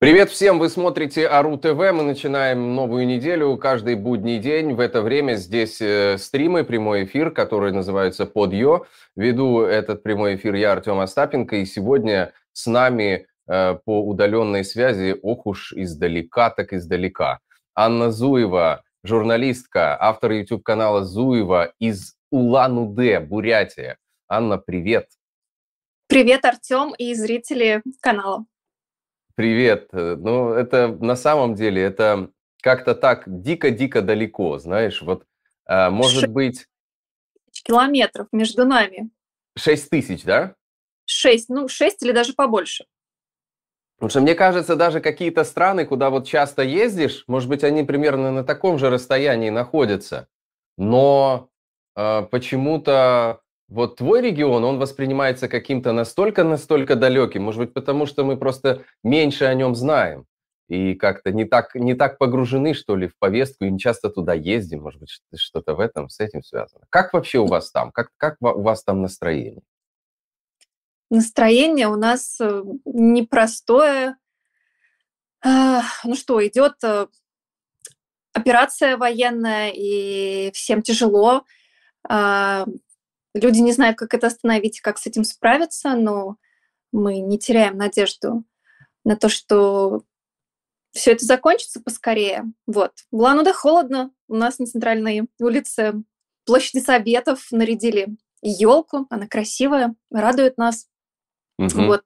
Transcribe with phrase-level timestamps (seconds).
[0.00, 0.58] Привет всем!
[0.58, 1.76] Вы смотрите Ару ТВ.
[1.76, 3.58] Мы начинаем новую неделю.
[3.58, 8.86] Каждый будний день в это время здесь э, стримы, прямой эфир, который называется Подъё.
[9.14, 15.18] Веду этот прямой эфир я, Артем Остапенко, и сегодня с нами э, по удаленной связи,
[15.22, 17.40] ох уж издалека, так издалека,
[17.74, 23.98] Анна Зуева, журналистка, автор YouTube-канала Зуева из Улан-Удэ, Бурятия.
[24.28, 25.08] Анна, привет!
[26.06, 28.46] Привет, Артем и зрители канала.
[29.40, 29.88] Привет.
[29.94, 35.24] Э, ну, это на самом деле, это как-то так дико-дико далеко, знаешь, вот,
[35.64, 36.66] а, может 6 быть...
[37.64, 39.08] километров между нами.
[39.56, 40.56] 6 тысяч, да?
[41.06, 42.84] 6, ну, 6 или даже побольше.
[43.96, 48.30] Потому что мне кажется, даже какие-то страны, куда вот часто ездишь, может быть, они примерно
[48.30, 50.28] на таком же расстоянии находятся,
[50.76, 51.48] но
[51.96, 58.36] э, почему-то вот твой регион, он воспринимается каким-то настолько-настолько далеким, может быть, потому что мы
[58.36, 60.26] просто меньше о нем знаем
[60.68, 64.34] и как-то не так, не так погружены, что ли, в повестку, и не часто туда
[64.34, 66.84] ездим, может быть, что-то в этом, с этим связано.
[66.90, 67.92] Как вообще у вас там?
[67.92, 69.62] Как, как у вас там настроение?
[71.08, 74.16] Настроение у нас э, непростое.
[75.44, 77.06] А, ну что, идет э,
[78.32, 81.44] операция военная, и всем тяжело.
[83.34, 86.36] Люди не знают, как это остановить, как с этим справиться, но
[86.92, 88.44] мы не теряем надежду
[89.04, 90.02] на то, что
[90.92, 92.44] все это закончится поскорее.
[92.66, 92.92] Вот.
[93.10, 94.12] В Улан-Удэ холодно.
[94.28, 96.02] У нас на центральной улице
[96.44, 98.08] площади Советов нарядили
[98.42, 99.06] елку.
[99.10, 100.88] Она красивая, радует нас.
[101.58, 101.82] Угу.
[101.86, 102.02] Вот.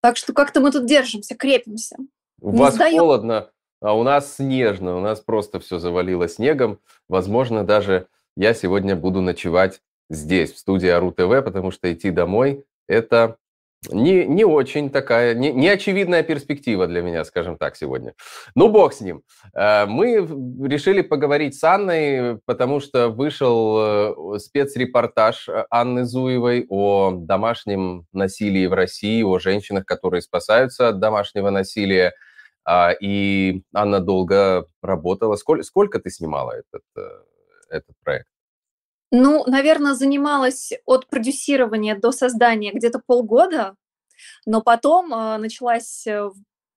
[0.00, 1.96] Так что как-то мы тут держимся, крепимся.
[2.40, 2.98] У не вас сдаем.
[2.98, 4.96] холодно, а у нас снежно.
[4.96, 6.80] У нас просто все завалило снегом.
[7.08, 12.64] Возможно, даже я сегодня буду ночевать здесь, в студии Ару ТВ, потому что идти домой–
[12.88, 13.36] это
[13.88, 18.14] не, не очень такая, не, не очевидная перспектива для меня, скажем так, сегодня.
[18.54, 19.22] Ну, бог с ним.
[19.54, 20.16] Э, мы
[20.68, 28.74] решили поговорить с Анной, потому что вышел э, спецрепортаж Анны Зуевой о домашнем насилии в
[28.74, 32.12] России, о женщинах, которые спасаются от домашнего насилия.
[32.66, 35.36] А, и Анна долго работала.
[35.36, 37.00] Сколько, сколько ты снимала этот, э,
[37.70, 38.29] этот проект?
[39.10, 43.74] Ну, наверное, занималась от продюсирования до создания где-то полгода,
[44.46, 46.30] но потом э, началась э,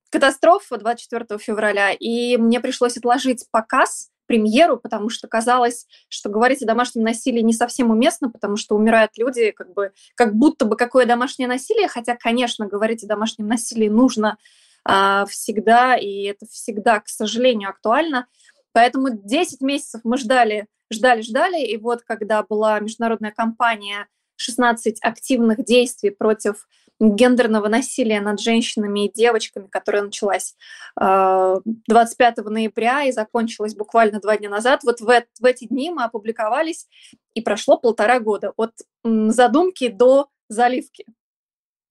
[0.10, 6.66] катастрофа 24 февраля, и мне пришлось отложить показ, премьеру, потому что казалось, что говорить о
[6.66, 11.06] домашнем насилии не совсем уместно, потому что умирают люди, как бы, как будто бы какое
[11.06, 14.38] домашнее насилие, хотя, конечно, говорить о домашнем насилии нужно
[14.86, 18.28] а, всегда, и это всегда, к сожалению, актуально.
[18.74, 24.08] Поэтому 10 месяцев мы ждали ждали, ждали, и вот когда была международная кампания
[24.38, 26.68] 16 активных действий против
[27.00, 30.56] гендерного насилия над женщинами и девочками, которая началась
[30.96, 34.84] 25 э, ноября и закончилась буквально два дня назад.
[34.84, 36.88] Вот в, в эти дни мы опубликовались,
[37.34, 38.74] и прошло полтора года от
[39.04, 41.06] задумки до заливки.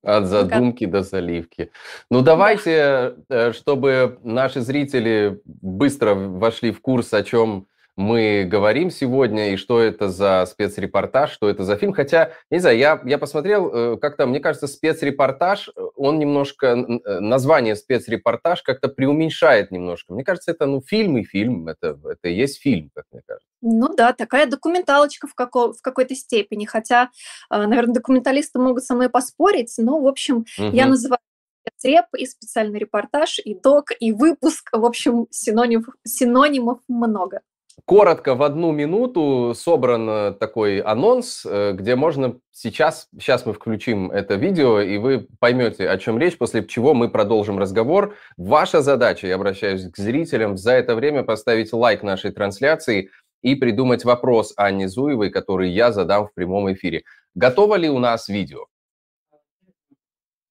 [0.02, 1.70] От задумки до заливки.
[2.10, 3.48] Ну давайте, да.
[3.48, 7.68] Э, чтобы наши зрители быстро вошли в курс, о чем
[8.02, 11.92] мы говорим сегодня, и что это за спецрепортаж, что это за фильм.
[11.92, 17.20] Хотя, не знаю, я, я посмотрел, э, как-то, мне кажется, спецрепортаж, э, он немножко, э,
[17.20, 20.12] название спецрепортаж как-то преуменьшает немножко.
[20.12, 23.48] Мне кажется, это, ну, фильм и фильм, это, это и есть фильм, как мне кажется.
[23.62, 27.10] Ну да, такая документалочка в, како- в какой-то степени, хотя,
[27.48, 30.70] наверное, документалисты могут со мной поспорить, но, в общем, угу.
[30.72, 31.20] я называю
[31.62, 37.40] спецреп и специальный репортаж, и док, и выпуск, в общем, синонимов, синонимов много.
[37.84, 44.10] Коротко, в одну минуту собран э, такой анонс, э, где можно сейчас, сейчас мы включим
[44.10, 48.14] это видео, и вы поймете, о чем речь, после чего мы продолжим разговор.
[48.36, 54.04] Ваша задача, я обращаюсь к зрителям, за это время поставить лайк нашей трансляции и придумать
[54.04, 57.04] вопрос Анне Зуевой, который я задам в прямом эфире.
[57.34, 58.66] Готово ли у нас видео?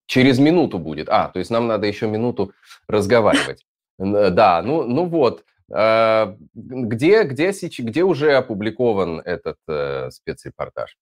[0.08, 1.08] Через минуту будет.
[1.08, 2.52] А, то есть нам надо еще минуту
[2.88, 3.66] разговаривать.
[3.98, 5.46] Да, ну, ну вот.
[5.74, 10.98] А, где, где, где уже опубликован этот э, спецрепортаж?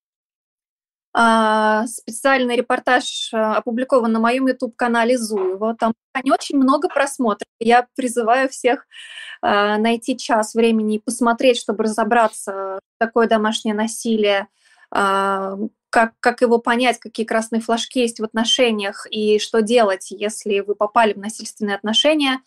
[1.11, 5.75] А, специальный репортаж э, опубликован на моем YouTube-канале Зуева.
[5.75, 5.93] Там
[6.23, 7.47] не очень много просмотров.
[7.59, 8.85] Я призываю всех
[9.41, 14.47] э, найти час времени и посмотреть, чтобы разобраться, такое домашнее насилие,
[14.91, 20.73] как, как его понять, какие красные флажки есть в отношениях и что делать, если вы
[20.73, 22.41] попали в насильственные отношения.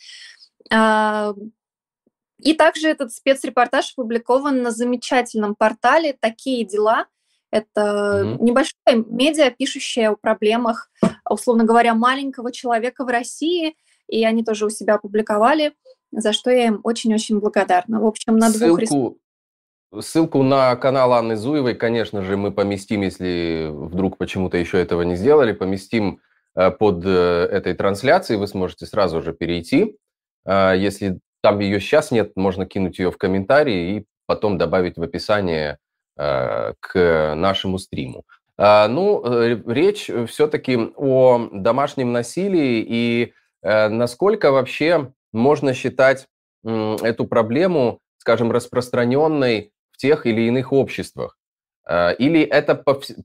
[2.43, 7.07] И также этот спецрепортаж опубликован на замечательном портале «Такие дела».
[7.51, 8.43] Это mm-hmm.
[8.43, 10.91] небольшое медиа, пишущее о проблемах,
[11.29, 13.77] условно говоря, маленького человека в России.
[14.09, 15.73] и они тоже у себя опубликовали,
[16.11, 18.01] за что я им очень-очень благодарна.
[18.01, 20.05] В общем, на ссылку, двух...
[20.05, 25.17] Ссылку на канал Анны Зуевой, конечно же, мы поместим, если вдруг почему-то еще этого не
[25.17, 26.21] сделали, поместим
[26.55, 29.97] э, под э, этой трансляцией, вы сможете сразу же перейти.
[30.45, 35.03] А, если там ее сейчас нет, можно кинуть ее в комментарии и потом добавить в
[35.03, 35.79] описание
[36.17, 38.25] э, к нашему стриму.
[38.57, 39.23] А, ну,
[39.67, 46.27] речь все-таки о домашнем насилии и насколько вообще можно считать
[46.65, 49.73] эту проблему, скажем, распространенной
[50.03, 51.39] тех или иных обществах?
[51.85, 52.75] А, или это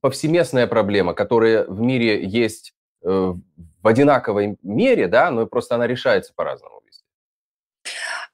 [0.02, 2.74] повсеместная проблема, которая в мире есть
[3.04, 3.34] э,
[3.82, 6.82] в одинаковой мере, да, но просто она решается по-разному?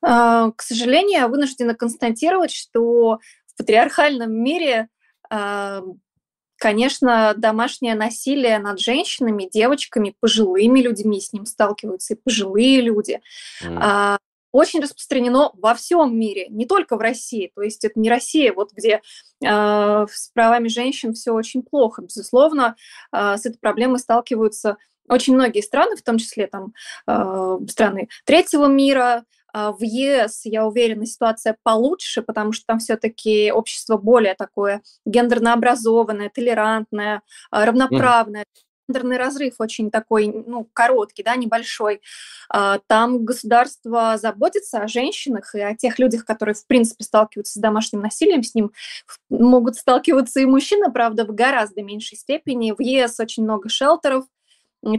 [0.03, 4.89] А, к сожалению, я вынуждена констатировать, что в патриархальном мире,
[5.29, 5.81] а,
[6.57, 13.21] конечно, домашнее насилие над женщинами, девочками, пожилыми людьми с ним сталкиваются и пожилые люди.
[13.63, 14.17] Mm
[14.53, 17.51] очень распространено во всем мире, не только в России.
[17.55, 19.01] То есть это не Россия, вот где
[19.43, 22.03] э, с правами женщин все очень плохо.
[22.03, 22.75] Безусловно,
[23.11, 24.77] э, с этой проблемой сталкиваются
[25.09, 26.73] очень многие страны, в том числе там
[27.07, 33.97] э, страны третьего мира, в ЕС, я уверена, ситуация получше, потому что там все-таки общество
[33.97, 37.21] более такое гендерно образованное, толерантное,
[37.51, 38.45] равноправное
[38.87, 42.01] гендерный разрыв очень такой, ну, короткий, да, небольшой.
[42.49, 47.61] А, там государство заботится о женщинах и о тех людях, которые, в принципе, сталкиваются с
[47.61, 48.71] домашним насилием, с ним
[49.29, 52.71] могут сталкиваться и мужчины, правда, в гораздо меньшей степени.
[52.71, 54.25] В ЕС очень много шелтеров,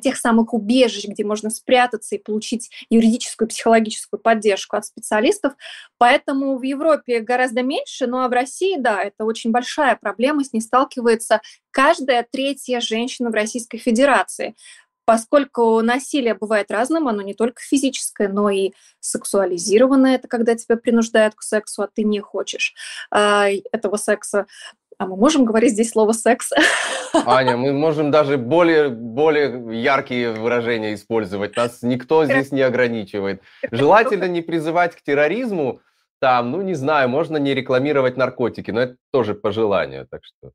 [0.00, 5.54] тех самых убежищ, где можно спрятаться и получить юридическую, психологическую поддержку от специалистов.
[5.98, 10.52] Поэтому в Европе гораздо меньше, ну а в России, да, это очень большая проблема, с
[10.52, 11.40] ней сталкивается
[11.70, 14.54] каждая третья женщина в Российской Федерации
[15.04, 21.34] поскольку насилие бывает разным, оно не только физическое, но и сексуализированное, это когда тебя принуждают
[21.34, 22.74] к сексу, а ты не хочешь
[23.10, 24.46] а, этого секса.
[24.98, 26.50] А мы можем говорить здесь слово «секс»?
[27.26, 31.56] Аня, мы можем даже более, более яркие выражения использовать.
[31.56, 33.42] Нас никто здесь не ограничивает.
[33.70, 35.80] Желательно не призывать к терроризму,
[36.20, 40.52] там, ну, не знаю, можно не рекламировать наркотики, но это тоже по желанию, так что...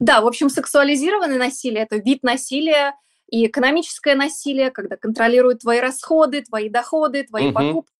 [0.00, 2.94] Да, в общем, сексуализированное насилие– это вид насилия
[3.30, 7.54] и экономическое насилие, когда контролируют твои расходы, твои доходы, твои угу.
[7.54, 7.93] покупки,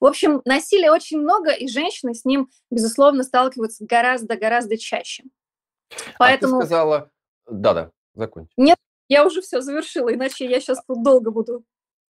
[0.00, 5.24] в общем, насилия очень много, и женщины с ним, безусловно, сталкиваются гораздо-гораздо чаще.
[6.18, 6.56] Поэтому...
[6.56, 7.10] А ты сказала...
[7.46, 8.52] Да-да, закончи.
[8.56, 8.78] Нет,
[9.08, 11.64] я уже все завершила, иначе я сейчас тут долго буду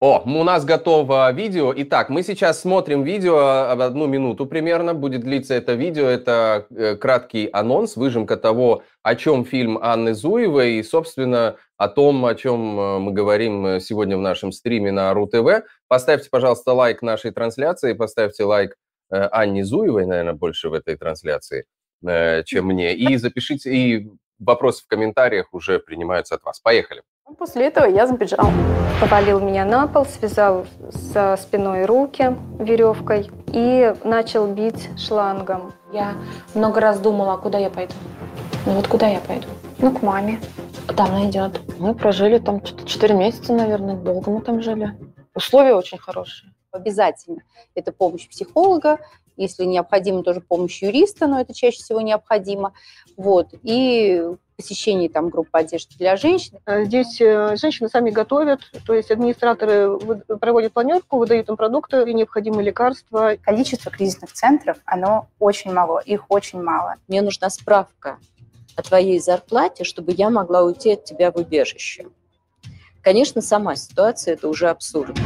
[0.00, 1.74] о, у нас готово видео.
[1.76, 4.94] Итак, мы сейчас смотрим видео об одну минуту примерно.
[4.94, 6.06] Будет длиться это видео.
[6.06, 12.24] Это э, краткий анонс, выжимка того, о чем фильм Анны Зуевой и, собственно, о том,
[12.26, 15.66] о чем э, мы говорим э, сегодня в нашем стриме на РУ-ТВ.
[15.88, 18.76] Поставьте, пожалуйста, лайк нашей трансляции, поставьте лайк
[19.10, 21.64] Анне Зуевой, наверное, больше в этой трансляции,
[22.44, 22.94] чем мне.
[22.94, 26.60] И запишите, и вопросы в комментариях уже принимаются от вас.
[26.60, 27.02] Поехали.
[27.38, 28.50] После этого я сбежал.
[29.00, 35.72] Повалил меня на пол, связал со спиной руки веревкой и начал бить шлангом.
[35.92, 36.14] Я
[36.54, 37.94] много раз думала, куда я пойду.
[38.66, 39.46] Ну вот куда я пойду?
[39.78, 40.40] Ну, к маме.
[40.96, 41.60] Там найдет.
[41.78, 44.98] Мы прожили там 4 месяца, наверное, долго мы там жили.
[45.34, 46.52] Условия очень хорошие.
[46.70, 47.42] Обязательно.
[47.74, 48.98] Это помощь психолога,
[49.36, 52.72] если необходимо, тоже помощь юриста, но это чаще всего необходимо.
[53.16, 53.48] Вот.
[53.62, 54.22] И
[54.58, 56.58] посещении там групп поддержки для женщин.
[56.66, 59.96] Э, здесь э, женщины сами готовят, то есть администраторы
[60.40, 63.36] проводят планерку, выдают им продукты и необходимые лекарства.
[63.40, 66.96] Количество кризисных центров, оно очень мало, их очень мало.
[67.06, 68.18] Мне нужна справка
[68.74, 72.06] о твоей зарплате, чтобы я могла уйти от тебя в убежище.
[73.00, 75.16] Конечно, сама ситуация– это уже абсурд.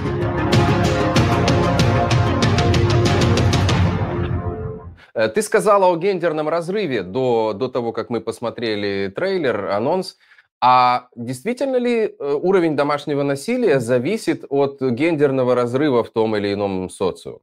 [5.14, 10.16] Ты сказала о гендерном разрыве до, до того, как мы посмотрели трейлер, анонс.
[10.64, 16.88] А действительно ли э, уровень домашнего насилия зависит от гендерного разрыва в том или ином
[16.88, 17.40] социуме?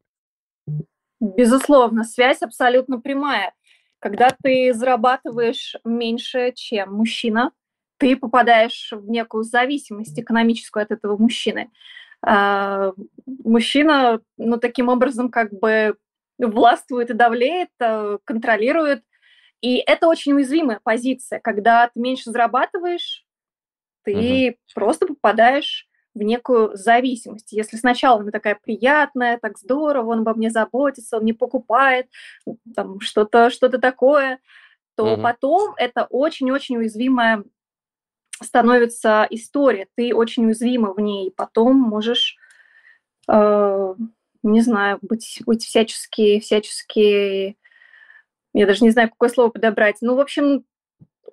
[1.19, 3.53] Безусловно, связь абсолютно прямая.
[3.99, 7.51] Когда ты зарабатываешь меньше, чем мужчина,
[7.97, 11.69] ты попадаешь в некую зависимость экономическую от этого мужчины.
[12.21, 12.93] А,
[13.25, 15.97] мужчина, ну, таким образом, как бы
[16.47, 19.03] властвует и давлеет, э, контролирует.
[19.61, 23.25] И это очень уязвимая позиция, когда ты меньше зарабатываешь,
[24.03, 24.57] ты угу.
[24.73, 27.51] просто попадаешь в некую зависимость.
[27.51, 32.07] Если сначала она такая приятная, так здорово, он обо мне заботится, он не покупает,
[32.75, 34.39] там что-то что такое,
[34.95, 35.21] то угу.
[35.21, 37.43] потом это очень-очень уязвимая
[38.41, 42.37] становится история, ты очень уязвима в ней, потом можешь,
[43.29, 43.95] э,
[44.43, 47.57] не знаю, быть, быть всячески, всячески,
[48.53, 49.97] я даже не знаю, какое слово подобрать.
[50.01, 50.63] Ну, в общем,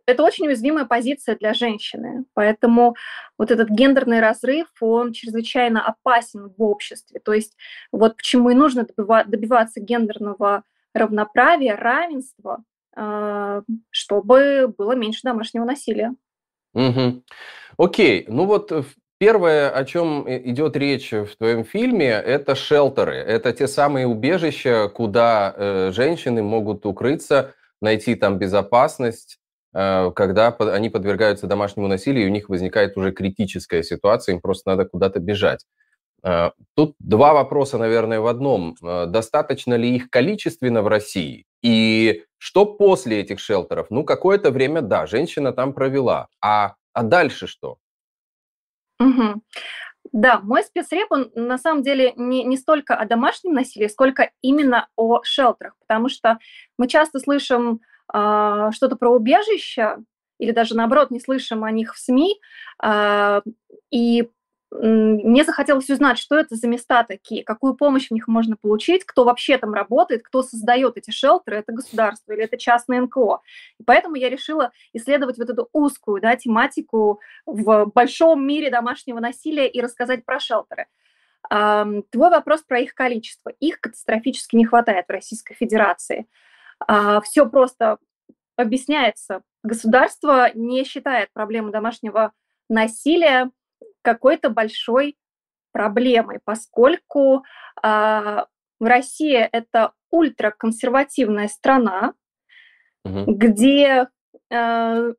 [0.06, 2.24] это очень уязвимая позиция для женщины.
[2.34, 2.94] Поэтому
[3.38, 7.20] вот этот гендерный разрыв, он чрезвычайно опасен в обществе.
[7.20, 7.56] То есть
[7.92, 10.62] вот почему и нужно добиваться гендерного
[10.94, 12.62] равноправия, равенства,
[12.94, 16.14] а, чтобы было меньше домашнего насилия.
[16.72, 17.22] Угу.
[17.78, 18.82] Окей, ну вот э,
[19.18, 23.14] первое, о чем идет речь в твоем фильме, это шелтеры.
[23.16, 29.38] Это те самые убежища, куда э, женщины могут укрыться, найти там безопасность,
[29.74, 34.70] э, когда они подвергаются домашнему насилию, и у них возникает уже критическая ситуация, им просто
[34.70, 35.64] надо куда-то бежать.
[36.22, 38.74] Э, тут два вопроса, наверное, в одном.
[38.82, 41.44] Э, достаточно ли их количественно в России?
[41.62, 43.86] И что после этих шелтеров?
[43.90, 46.28] Ну, какое-то время, да, женщина там провела.
[46.42, 47.78] А, а дальше что?
[48.98, 49.42] Угу.
[50.12, 54.88] Да, мой спецреп, он на самом деле не, не столько о домашнем насилии, сколько именно
[54.96, 56.38] о шелтерах, потому что
[56.78, 57.80] мы часто слышим
[58.14, 59.98] э, что-то про убежища,
[60.38, 62.40] или даже наоборот не слышим о них в СМИ,
[62.82, 63.40] э,
[63.90, 64.30] и
[64.72, 69.24] мне захотелось узнать, что это за места такие, какую помощь в них можно получить, кто
[69.24, 73.40] вообще там работает, кто создает эти шелтеры, это государство или это частное НКО.
[73.78, 79.68] И поэтому я решила исследовать вот эту узкую да, тематику в большом мире домашнего насилия
[79.68, 80.86] и рассказать про шелтеры.
[81.48, 83.50] Твой вопрос про их количество.
[83.60, 86.26] Их катастрофически не хватает в Российской Федерации.
[86.80, 87.98] А, Все просто
[88.56, 89.42] объясняется.
[89.62, 92.32] Государство не считает проблему домашнего
[92.68, 93.50] насилия
[94.06, 95.16] какой-то большой
[95.72, 97.42] проблемой, поскольку
[97.82, 98.44] э,
[98.80, 102.14] Россия это ультраконсервативная страна,
[103.04, 103.24] угу.
[103.26, 104.06] где
[104.50, 105.14] э,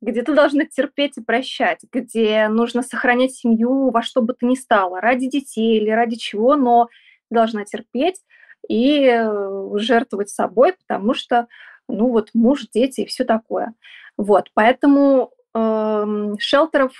[0.00, 4.54] где ты должна терпеть и прощать, где нужно сохранять семью во что бы то ни
[4.54, 6.88] стало, ради детей или ради чего, но
[7.30, 8.20] должна терпеть
[8.68, 11.48] и э, жертвовать собой, потому что,
[11.88, 13.74] ну вот, муж, дети и все такое.
[14.16, 16.92] Вот, поэтому э, шелтеров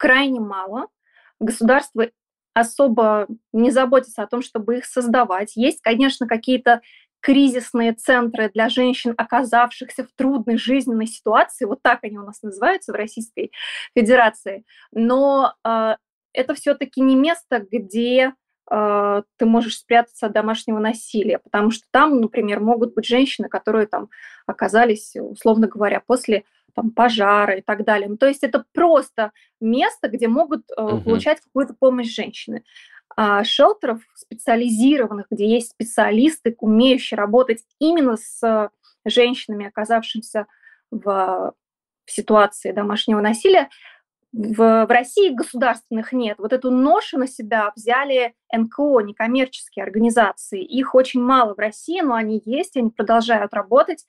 [0.00, 0.88] крайне мало.
[1.38, 2.08] Государство
[2.54, 5.56] особо не заботится о том, чтобы их создавать.
[5.56, 6.80] Есть, конечно, какие-то
[7.20, 12.92] кризисные центры для женщин, оказавшихся в трудной жизненной ситуации, вот так они у нас называются
[12.92, 13.52] в Российской
[13.94, 15.96] Федерации, но э,
[16.32, 18.32] это все-таки не место, где
[18.70, 24.10] ты можешь спрятаться от домашнего насилия, потому что там, например, могут быть женщины, которые там
[24.46, 28.08] оказались, условно говоря, после там, пожары и так далее.
[28.08, 31.00] Ну, то есть это просто место, где могут э, угу.
[31.02, 32.62] получать какую-то помощь женщины.
[33.16, 38.70] А шелтеров специализированных, где есть специалисты, умеющие работать именно с
[39.04, 40.46] женщинами, оказавшимися
[40.90, 41.04] в,
[42.06, 43.68] в ситуации домашнего насилия,
[44.32, 46.38] в, в России государственных нет.
[46.38, 50.62] Вот эту ношу на себя взяли НКО, некоммерческие организации.
[50.62, 54.06] Их очень мало в России, но они есть, они продолжают работать.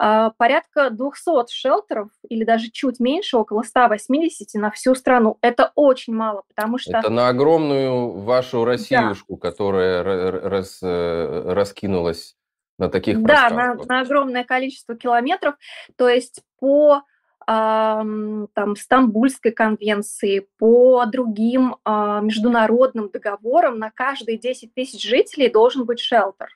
[0.00, 5.38] А, порядка 200 шелтеров или даже чуть меньше, около 180 на всю страну.
[5.40, 6.98] Это очень мало, потому что...
[6.98, 9.50] Это на огромную вашу Россиюшку, да.
[9.50, 12.36] которая рас, э, раскинулась
[12.78, 15.56] на таких Да, на, на огромное количество километров.
[15.96, 17.02] То есть по
[17.48, 26.00] там, Стамбульской конвенции, по другим а, международным договорам на каждые 10 тысяч жителей должен быть
[26.00, 26.48] шелтер.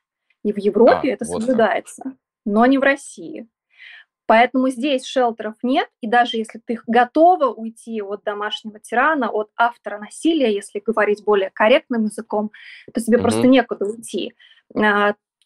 [0.42, 2.02] И в Европе а, это вот соблюдается.
[2.04, 2.12] Так
[2.44, 3.48] но не в России.
[4.26, 9.98] Поэтому здесь шелтеров нет, и даже если ты готова уйти от домашнего тирана, от автора
[9.98, 12.50] насилия, если говорить более корректным языком,
[12.94, 13.22] то тебе mm-hmm.
[13.22, 14.34] просто некуда уйти.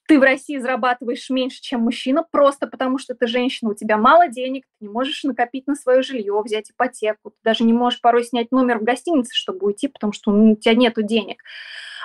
[0.07, 4.29] Ты в России зарабатываешь меньше, чем мужчина, просто потому что ты женщина, у тебя мало
[4.29, 8.23] денег, ты не можешь накопить на свое жилье, взять ипотеку, ты даже не можешь порой
[8.23, 11.43] снять номер в гостинице, чтобы уйти, потому что у тебя нету денег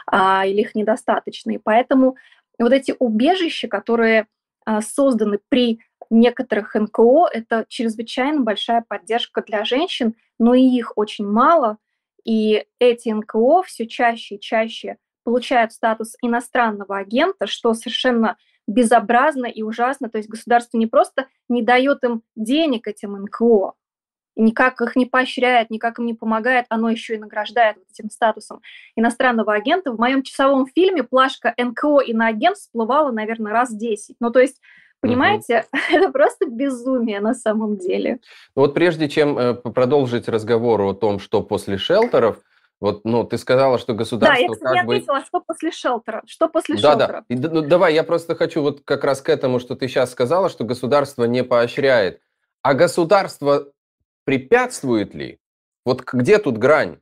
[0.07, 1.51] а, или их недостаточно.
[1.51, 2.17] И поэтому
[2.57, 4.27] вот эти убежища, которые
[4.65, 5.79] а, созданы при
[6.09, 11.77] некоторых НКО, это чрезвычайно большая поддержка для женщин, но и их очень мало,
[12.23, 18.37] и эти НКО все чаще и чаще получают статус иностранного агента, что совершенно
[18.67, 20.09] безобразно и ужасно.
[20.09, 23.73] То есть государство не просто не дает им денег этим НКО,
[24.35, 28.61] никак их не поощряет, никак им не помогает, оно еще и награждает вот этим статусом
[28.95, 29.91] иностранного агента.
[29.91, 34.17] В моем часовом фильме плашка НКО и на агент всплывала, наверное, раз 10.
[34.19, 34.61] Ну, то есть
[35.01, 35.81] Понимаете, угу.
[35.97, 38.19] это просто безумие на самом деле.
[38.55, 42.37] Ну, вот прежде чем э, продолжить разговор о том, что после шелтеров,
[42.81, 44.35] вот, ну, ты сказала, что государство...
[44.35, 44.95] Да, я, кстати, как бы...
[44.95, 46.23] ответила, что после шелтера.
[46.25, 47.25] Что после да, шелтера?
[47.29, 50.49] Да, ну, давай, я просто хочу вот как раз к этому, что ты сейчас сказала,
[50.49, 52.21] что государство не поощряет.
[52.63, 53.71] А государство
[54.25, 55.39] препятствует ли?
[55.85, 56.97] Вот где тут грань?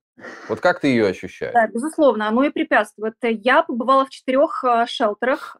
[0.49, 1.53] Вот как ты ее ощущаешь?
[1.53, 3.15] Да, безусловно, оно и препятствует.
[3.21, 5.57] Я побывала в четырех э, шелтерах.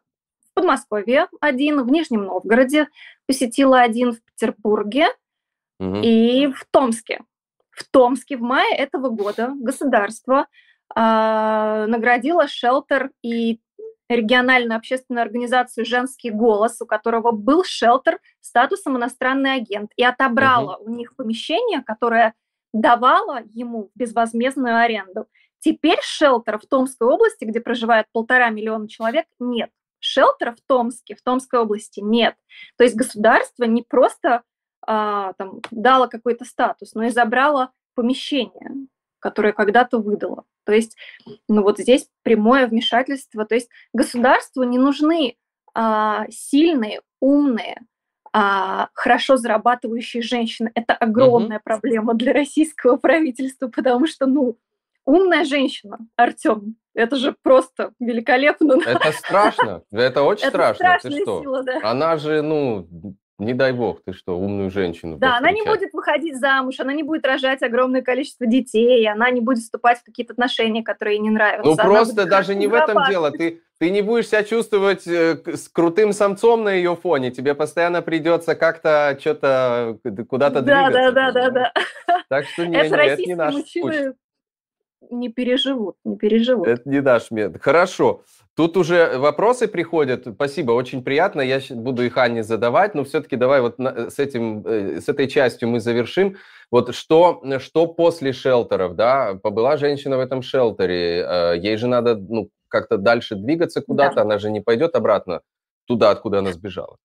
[0.50, 2.88] В Подмосковье один, в Нижнем Новгороде
[3.26, 5.06] посетила один, в Петербурге
[5.78, 6.00] угу.
[6.02, 7.22] и в Томске.
[7.80, 10.46] В Томске в мае этого года государство
[10.94, 13.58] э, наградило шелтер и
[14.10, 20.90] региональную общественную организацию «Женский голос», у которого был шелтер статусом иностранный агент, и отобрала угу.
[20.90, 22.34] у них помещение, которое
[22.74, 25.26] давала ему безвозмездную аренду.
[25.60, 29.70] Теперь шелтера в Томской области, где проживает полтора миллиона человек, нет.
[30.00, 32.34] Шелтера в Томске, в Томской области нет.
[32.76, 34.42] То есть государство не просто
[34.92, 38.72] а, там, дало какой-то статус, но и забрало помещение,
[39.20, 40.46] которое когда-то выдало.
[40.64, 40.96] То есть,
[41.46, 43.44] ну вот здесь прямое вмешательство.
[43.44, 45.36] То есть государству не нужны
[45.74, 47.82] а, сильные, умные,
[48.32, 50.72] а, хорошо зарабатывающие женщины.
[50.74, 51.64] Это огромная угу.
[51.64, 54.58] проблема для российского правительства, потому что, ну,
[55.04, 58.80] умная женщина, Артем, это же просто великолепно.
[58.84, 60.98] Это страшно, это очень это страшно.
[61.10, 61.42] Ты что?
[61.42, 61.78] Сила, да.
[61.84, 62.88] Она же, ну,
[63.40, 65.16] не дай бог, ты что, умную женщину.
[65.16, 69.40] Да, она не будет выходить замуж, она не будет рожать огромное количество детей, она не
[69.40, 71.68] будет вступать в какие-то отношения, которые ей не нравятся.
[71.68, 73.30] Ну, просто даже не в этом дело.
[73.30, 77.30] Ты, ты не будешь себя чувствовать э, с крутым самцом на ее фоне.
[77.30, 81.12] Тебе постоянно придется как-то что-то куда-то да, двигаться.
[81.12, 81.72] Да, да, да,
[82.06, 82.22] да.
[82.28, 84.14] Так что не, это, не, это не наш мужчины
[85.10, 86.68] не переживут, не переживут.
[86.68, 87.62] Это не наш метод.
[87.62, 88.22] Хорошо.
[88.54, 90.26] Тут уже вопросы приходят.
[90.34, 91.40] Спасибо, очень приятно.
[91.40, 95.68] Я буду их Анне задавать, но все-таки давай вот с, этим, э, с этой частью
[95.68, 96.36] мы завершим.
[96.70, 99.34] Вот что, что после шелтеров, да?
[99.42, 104.22] Побыла женщина в этом шелтере, э, ей же надо ну, как-то дальше двигаться куда-то, да.
[104.22, 105.40] она же не пойдет обратно
[105.86, 106.96] туда, откуда она сбежала.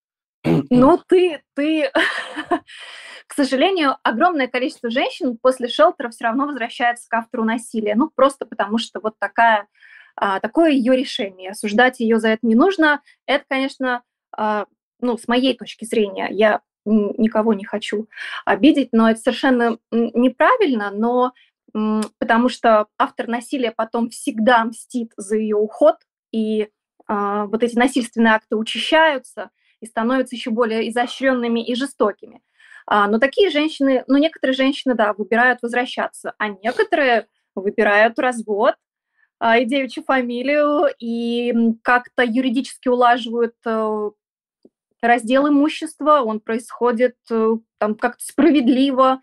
[0.70, 1.90] Ну, ты, ты,
[3.28, 7.96] к сожалению, огромное количество женщин после шелтера все равно возвращается к автору насилия.
[7.96, 9.68] Ну, просто потому что вот такая
[10.16, 11.52] а, такое ее решение.
[11.52, 13.02] Осуждать ее за это не нужно.
[13.26, 14.66] Это, конечно, а,
[15.00, 18.08] ну, с моей точки зрения, я никого не хочу
[18.46, 21.34] обидеть, но это совершенно неправильно, но
[22.20, 25.96] потому что автор насилия потом всегда мстит за ее уход,
[26.32, 26.70] и
[27.08, 29.50] а, вот эти насильственные акты учащаются
[29.82, 32.42] и становятся еще более изощренными и жестокими.
[32.88, 38.76] А, но такие женщины, ну некоторые женщины, да, выбирают возвращаться, а некоторые выбирают развод,
[39.40, 44.12] а, и девичью фамилию, и как-то юридически улаживают э,
[45.02, 49.22] раздел имущества, он происходит э, там как-то справедливо,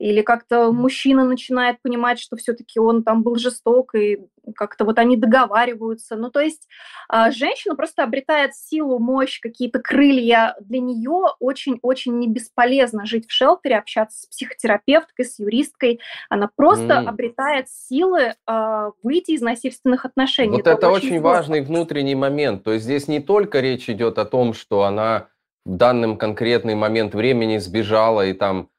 [0.00, 4.18] или как-то мужчина начинает понимать, что все-таки он там был жесток, и
[4.56, 6.16] как-то вот они договариваются.
[6.16, 6.66] Ну, то есть
[7.06, 10.56] а, женщина просто обретает силу, мощь, какие-то крылья.
[10.58, 16.00] Для нее очень-очень не бесполезно жить в шелтере, общаться с психотерапевткой, с юристкой.
[16.30, 17.06] Она просто mm.
[17.06, 20.52] обретает силы э, выйти из насильственных отношений.
[20.52, 22.64] Вот это, это очень, очень важный внутренний момент.
[22.64, 25.28] То есть здесь не только речь идет о том, что она
[25.66, 28.70] в данный конкретный момент времени сбежала и там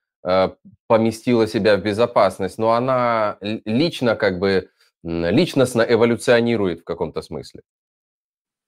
[0.88, 4.70] поместила себя в безопасность, но она лично как бы
[5.04, 7.62] личностно эволюционирует в каком-то смысле.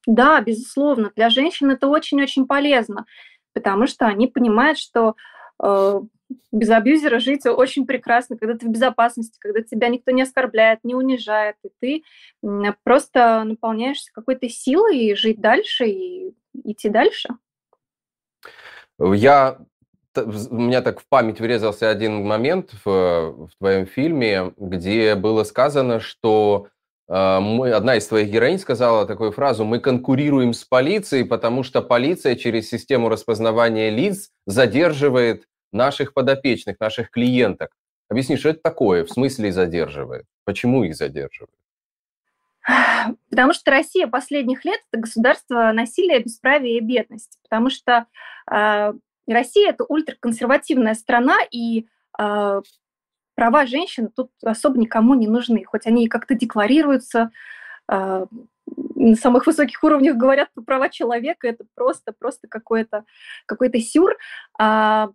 [0.05, 1.11] Да, безусловно.
[1.15, 3.05] Для женщин это очень-очень полезно,
[3.53, 5.15] потому что они понимают, что
[5.63, 6.01] э,
[6.51, 10.95] без абьюзера жить очень прекрасно, когда ты в безопасности, когда тебя никто не оскорбляет, не
[10.95, 17.29] унижает, и ты просто наполняешься какой-то силой и жить дальше, и идти дальше.
[18.99, 19.59] Я
[20.15, 25.99] у меня так в память врезался один момент в, в твоем фильме, где было сказано,
[25.99, 26.67] что
[27.07, 31.81] э, мы, одна из твоих героинь сказала такую фразу, мы конкурируем с полицией, потому что
[31.81, 37.71] полиция через систему распознавания лиц задерживает наших подопечных, наших клиенток.
[38.09, 40.25] Объясни, что это такое, в смысле задерживает?
[40.45, 41.55] Почему их задерживают?
[43.29, 47.37] Потому что Россия последних лет– это государство насилия, бесправия и бедности.
[47.43, 48.05] Потому что
[48.49, 48.93] э,
[49.27, 51.87] Россия это ультраконсервативная страна, и
[52.19, 52.61] э,
[53.35, 57.31] права женщин тут особо никому не нужны, хоть они как-то декларируются,
[57.91, 58.25] э,
[58.95, 63.05] на самых высоких уровнях говорят про права человека, это просто, просто какой-то
[63.45, 64.15] какой сюр.
[64.57, 65.09] А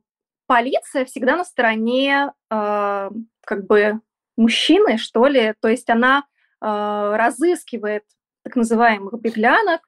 [0.47, 3.11] полиция всегда на стороне э,
[3.45, 4.01] как бы
[4.37, 6.25] мужчины, что ли, то есть она
[6.61, 8.05] э, разыскивает
[8.45, 9.83] так называемых беглянок,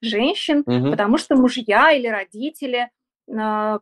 [0.00, 0.90] женщин, угу.
[0.90, 3.01] потому что мужья или родители– а,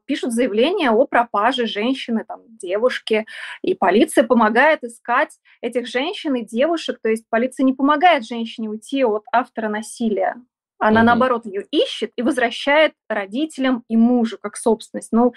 [0.05, 3.27] пишут заявление о пропаже женщины, там, девушки,
[3.63, 9.05] и полиция помогает искать этих женщин и девушек, то есть полиция не помогает женщине уйти
[9.05, 10.37] от автора насилия,
[10.79, 11.07] она, угу.
[11.09, 15.13] наоборот, ее ищет и возвращает родителям и мужу как собственность.
[15.13, 15.35] Ну,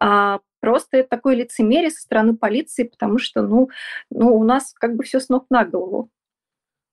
[0.00, 3.70] а, Просто это такое лицемерие со стороны полиции, потому что, ну,
[4.10, 6.10] ну у нас как бы все с ног на голову.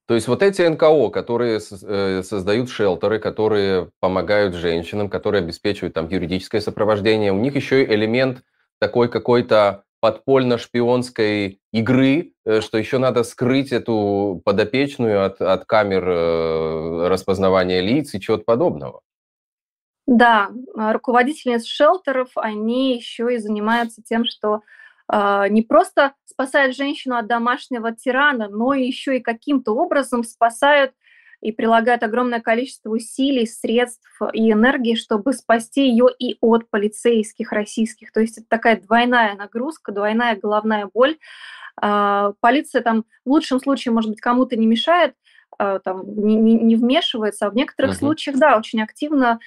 [0.08, 6.08] То есть вот эти НКО, которые э, создают шелтеры, которые помогают женщинам, которые обеспечивают там
[6.08, 8.42] юридическое сопровождение, у них еще элемент
[8.80, 17.08] такой какой-то подпольно-шпионской игры, э, что еще надо скрыть эту подопечную от, от камер э,
[17.08, 19.02] распознавания лиц и чего-то подобного.
[20.06, 24.62] Да, руководительницы шелтеров, они еще и занимаются тем, что
[25.10, 30.92] не просто спасают женщину от домашнего тирана, но еще и каким-то образом спасают
[31.40, 38.12] и прилагают огромное количество усилий, средств и энергии, чтобы спасти ее и от полицейских российских.
[38.12, 41.16] То есть это такая двойная нагрузка, двойная головная боль.
[41.80, 45.14] А, полиция там в лучшем случае, может быть, кому-то не мешает,
[45.58, 47.98] а, там, не, не, не вмешивается, а в некоторых uh-huh.
[47.98, 49.38] случаях, да, очень активно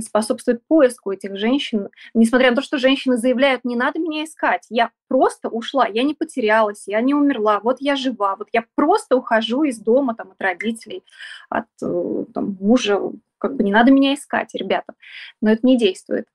[0.00, 4.90] способствует поиску этих женщин, несмотря на то, что женщины заявляют, не надо меня искать, я
[5.08, 9.64] просто ушла, я не потерялась, я не умерла, вот я жива, вот я просто ухожу
[9.64, 11.02] из дома, там, от родителей,
[11.48, 13.00] от э, там, мужа,
[13.38, 14.94] как бы не надо меня искать, ребята.
[15.40, 16.26] Но это не действует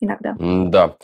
[0.00, 0.36] иногда.
[0.38, 0.96] Да.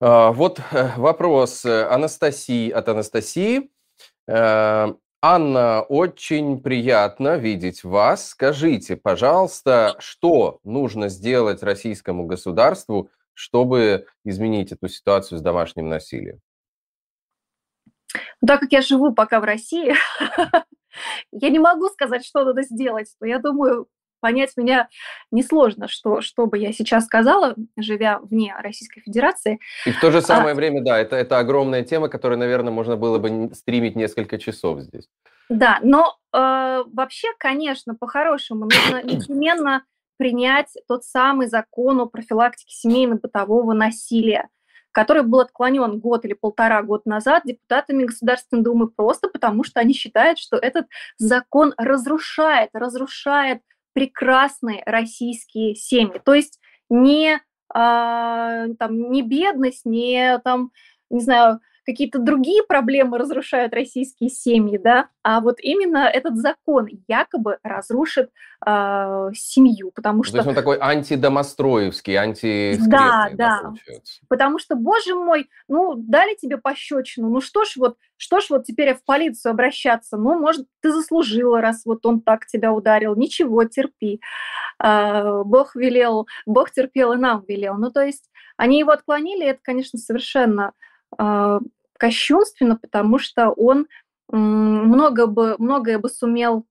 [0.00, 3.70] А, вот э, вопрос э, Анастасии от Анастасии.
[5.24, 8.30] Анна, очень приятно видеть вас.
[8.30, 16.40] Скажите, пожалуйста, что нужно сделать российскому государству, чтобы изменить эту ситуацию с домашним насилием?
[18.40, 19.94] Ну, так как я живу пока в России,
[21.30, 23.86] я не могу сказать, что надо сделать, но я думаю,
[24.22, 24.88] понять меня
[25.32, 29.58] несложно, что, что бы я сейчас сказала, живя вне Российской Федерации.
[29.84, 32.72] И в то же а самое а, время, да, это, это огромная тема, которую, наверное,
[32.72, 35.08] можно было бы стримить несколько часов здесь.
[35.48, 39.82] Да, но э, вообще, конечно, по-хорошему нужно непременно
[40.16, 44.48] принять тот самый закон о профилактике семейно-бытового насилия,
[44.92, 49.94] который был отклонен год или полтора года назад депутатами Государственной Думы просто потому, что они
[49.94, 50.86] считают, что этот
[51.18, 56.20] закон разрушает, разрушает прекрасные российские семьи.
[56.24, 57.40] То есть не,
[57.72, 60.70] а, там, не бедность, не, там,
[61.10, 67.58] не знаю, какие-то другие проблемы разрушают российские семьи, да, а вот именно этот закон якобы
[67.62, 68.30] разрушит
[68.64, 70.32] э, семью, потому что...
[70.32, 73.72] То есть он такой антидомостроевский, анти Да, да,
[74.28, 78.64] потому что, боже мой, ну, дали тебе пощечину, ну что ж вот, что ж вот
[78.64, 83.64] теперь в полицию обращаться, ну, может, ты заслужила, раз вот он так тебя ударил, ничего,
[83.64, 84.20] терпи.
[84.82, 87.74] Э, Бог велел, Бог терпел и нам велел.
[87.74, 90.72] Ну, то есть они его отклонили, это, конечно, совершенно
[91.98, 93.86] кощунственно, потому что он
[94.28, 96.64] много бы, многое бы сумел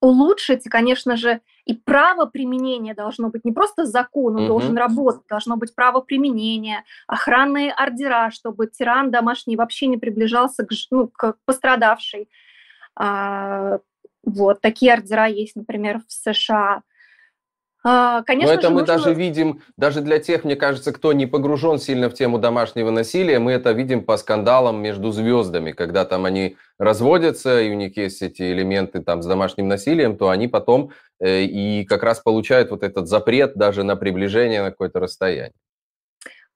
[0.00, 4.48] улучшить, и, конечно же, и право применения должно быть не просто закон, он uh-huh.
[4.48, 10.70] должен работать, должно быть право применения, охранные ордера, чтобы тиран домашний вообще не приближался к,
[10.90, 12.28] ну, к пострадавшей.
[12.96, 13.78] А,
[14.24, 16.82] вот такие ордера есть, например, в США.
[17.84, 18.96] А, конечно Но это же, мы нужно...
[18.96, 23.40] даже видим, даже для тех, мне кажется, кто не погружен сильно в тему домашнего насилия,
[23.40, 28.22] мы это видим по скандалам между звездами, когда там они разводятся, и у них есть
[28.22, 32.84] эти элементы там с домашним насилием, то они потом э, и как раз получают вот
[32.84, 35.52] этот запрет даже на приближение на какое-то расстояние.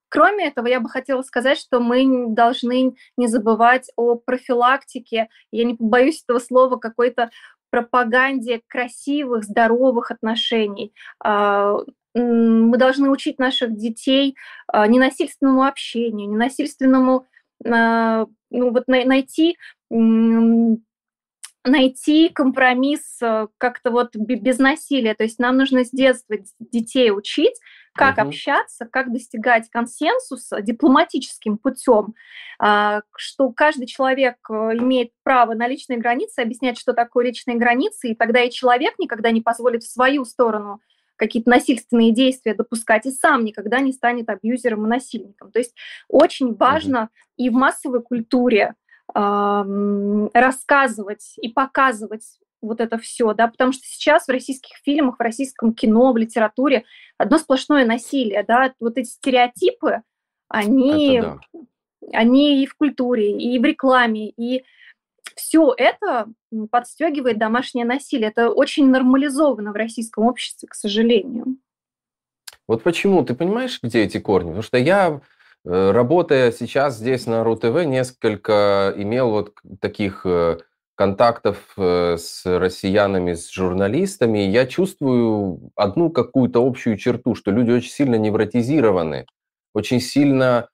[0.08, 5.74] Кроме этого, я бы хотела сказать, что мы должны не забывать о профилактике, я не
[5.74, 7.30] побоюсь этого слова, какой-то
[7.70, 10.92] пропаганде красивых, здоровых отношений.
[11.22, 11.76] А,
[12.14, 14.36] мы должны учить наших детей
[14.68, 17.26] а, ненасильственному общению, ненасильственному
[17.64, 19.56] а, ну, вот найти
[21.68, 23.18] найти компромисс
[23.58, 25.14] как-то вот без насилия.
[25.14, 27.54] То есть нам нужно с детства детей учить,
[27.96, 28.28] как угу.
[28.28, 32.14] общаться, как достигать консенсуса дипломатическим путем,
[32.58, 38.08] а, что каждый человек э, имеет право на личные границы, объяснять, что такое личные границы,
[38.08, 40.80] и тогда и человек никогда не позволит в свою сторону
[41.16, 45.50] какие-то насильственные действия допускать, и сам никогда не станет абьюзером и насильником.
[45.50, 45.74] То есть
[46.08, 47.10] очень важно угу.
[47.36, 48.74] и в массовой культуре
[49.14, 55.74] рассказывать и показывать вот это все, да, потому что сейчас в российских фильмах, в российском
[55.74, 56.84] кино, в литературе
[57.18, 60.02] одно сплошное насилие, да, вот эти стереотипы,
[60.48, 61.38] они, да.
[62.12, 64.64] они и в культуре, и в рекламе, и
[65.34, 66.28] все это
[66.70, 68.30] подстегивает домашнее насилие.
[68.30, 71.58] Это очень нормализовано в российском обществе, к сожалению.
[72.66, 73.24] Вот почему?
[73.24, 74.48] Ты понимаешь, где эти корни?
[74.48, 75.20] Потому что я,
[75.64, 80.58] э, работая сейчас здесь на РУ-ТВ, несколько имел вот таких э,
[80.96, 87.90] контактов э, с россиянами, с журналистами, я чувствую одну какую-то общую черту, что люди очень
[87.90, 89.26] сильно невротизированы
[89.76, 90.68] очень сильно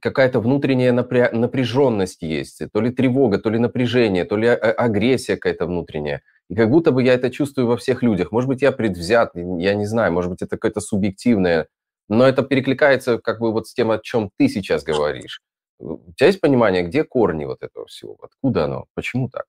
[0.00, 1.30] какая-то внутренняя напря...
[1.32, 6.22] напряженность есть, то ли тревога, то ли напряжение, то ли а, агрессия какая-то внутренняя.
[6.48, 8.32] И как будто бы я это чувствую во всех людях.
[8.32, 11.68] Может быть, я предвзят, я не знаю, может быть, это какое-то субъективное,
[12.08, 15.42] но это перекликается как бы вот с тем, о чем ты сейчас говоришь.
[15.78, 18.16] У тебя есть понимание, где корни вот этого всего?
[18.22, 18.86] Откуда оно?
[18.94, 19.44] Почему так?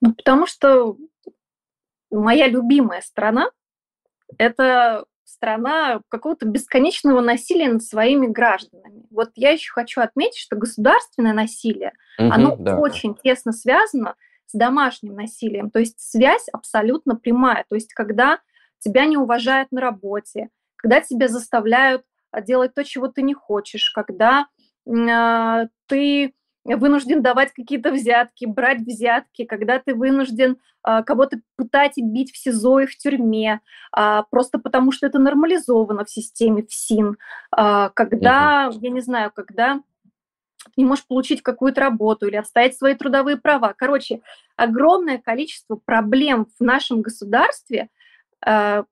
[0.00, 0.96] Ну, потому что
[2.10, 3.50] моя любимая страна–
[4.38, 9.04] это страна какого-то бесконечного насилия над своими гражданами.
[9.10, 12.78] Вот я еще хочу отметить, что государственное насилие, угу, оно да.
[12.78, 14.14] очень тесно связано
[14.46, 15.70] с домашним насилием.
[15.70, 17.64] То есть связь абсолютно прямая.
[17.68, 18.38] То есть когда
[18.78, 23.90] тебя не уважают на работе, когда тебя заставляют а, делать то, чего ты не хочешь,
[23.90, 24.46] когда
[24.86, 26.34] э, ты
[26.74, 32.36] вынужден давать какие-то взятки, брать взятки, когда ты вынужден а, кого-то пытать и бить в
[32.36, 33.60] СИЗО и в тюрьме,
[33.92, 37.16] а, просто потому что это нормализовано в системе ФСИН,
[37.50, 38.78] а, когда, угу.
[38.80, 39.80] я не знаю, когда
[40.76, 43.74] не можешь получить какую-то работу или отстоять свои трудовые права.
[43.76, 44.20] Короче,
[44.56, 47.88] огромное количество проблем в нашем государстве.
[48.44, 48.84] А,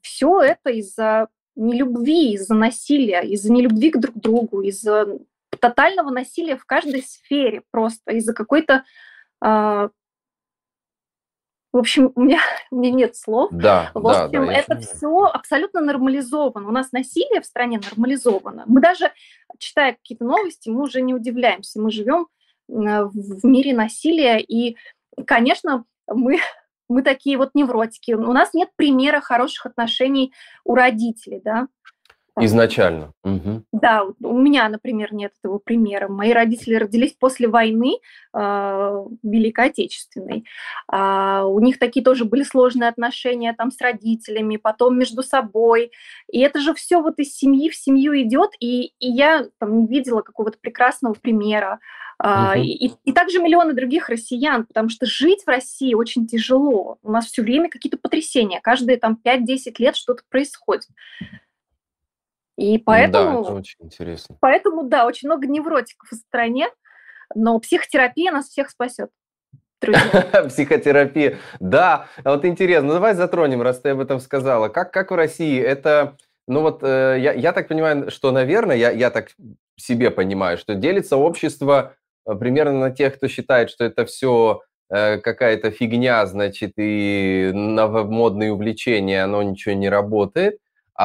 [0.00, 5.18] все это из-за нелюбви, из-за насилия, из-за нелюбви к друг другу, из-за
[5.60, 8.84] тотального насилия в каждой сфере просто из-за какой-то...
[9.44, 9.88] Э,
[11.72, 13.50] в общем, у меня, у меня нет слов.
[13.52, 16.68] Да, в общем, да, да, это все абсолютно нормализовано.
[16.68, 18.64] У нас насилие в стране нормализовано.
[18.66, 19.10] Мы даже,
[19.58, 21.80] читая какие-то новости, мы уже не удивляемся.
[21.80, 22.28] Мы живем
[22.68, 24.76] в мире насилия, и,
[25.26, 26.38] конечно, мы
[26.88, 28.12] мы такие вот невротики.
[28.12, 30.32] У нас нет примера хороших отношений
[30.64, 31.68] у родителей, да.
[32.40, 33.12] Изначально.
[33.24, 33.64] Угу.
[33.72, 36.08] Да, у меня, например, нет этого примера.
[36.08, 37.98] Мои родители родились после войны
[38.34, 40.46] э, Великой Отечественной.
[40.90, 45.92] Э, у них такие тоже были сложные отношения там с родителями, потом между собой.
[46.30, 49.86] И это же все вот из семьи в семью идет, и, и я там не
[49.86, 51.80] видела какого-то прекрасного примера.
[52.22, 52.62] Uh, угу.
[52.62, 56.98] и, и также миллионы других россиян, потому что жить в России очень тяжело.
[57.02, 58.60] У нас все время какие-то потрясения.
[58.60, 60.86] Каждые там 5-10 лет что-то происходит.
[62.56, 63.42] И поэтому...
[63.42, 64.36] Да, это очень интересно.
[64.40, 66.68] Поэтому, да, очень много невротиков в стране,
[67.34, 69.10] но психотерапия нас всех спасет.
[70.48, 71.38] Психотерапия.
[71.60, 74.68] Да, а вот интересно, ну давай затронем, раз ты об этом сказала.
[74.68, 76.16] Как, как в России это...
[76.48, 79.30] Ну вот э, я, я так понимаю, что, наверное, я, я так
[79.76, 81.94] себе понимаю, что делится общество
[82.26, 88.52] э, примерно на тех, кто считает, что это все э, какая-то фигня, значит, и новомодные
[88.52, 90.58] увлечения, оно ничего не работает,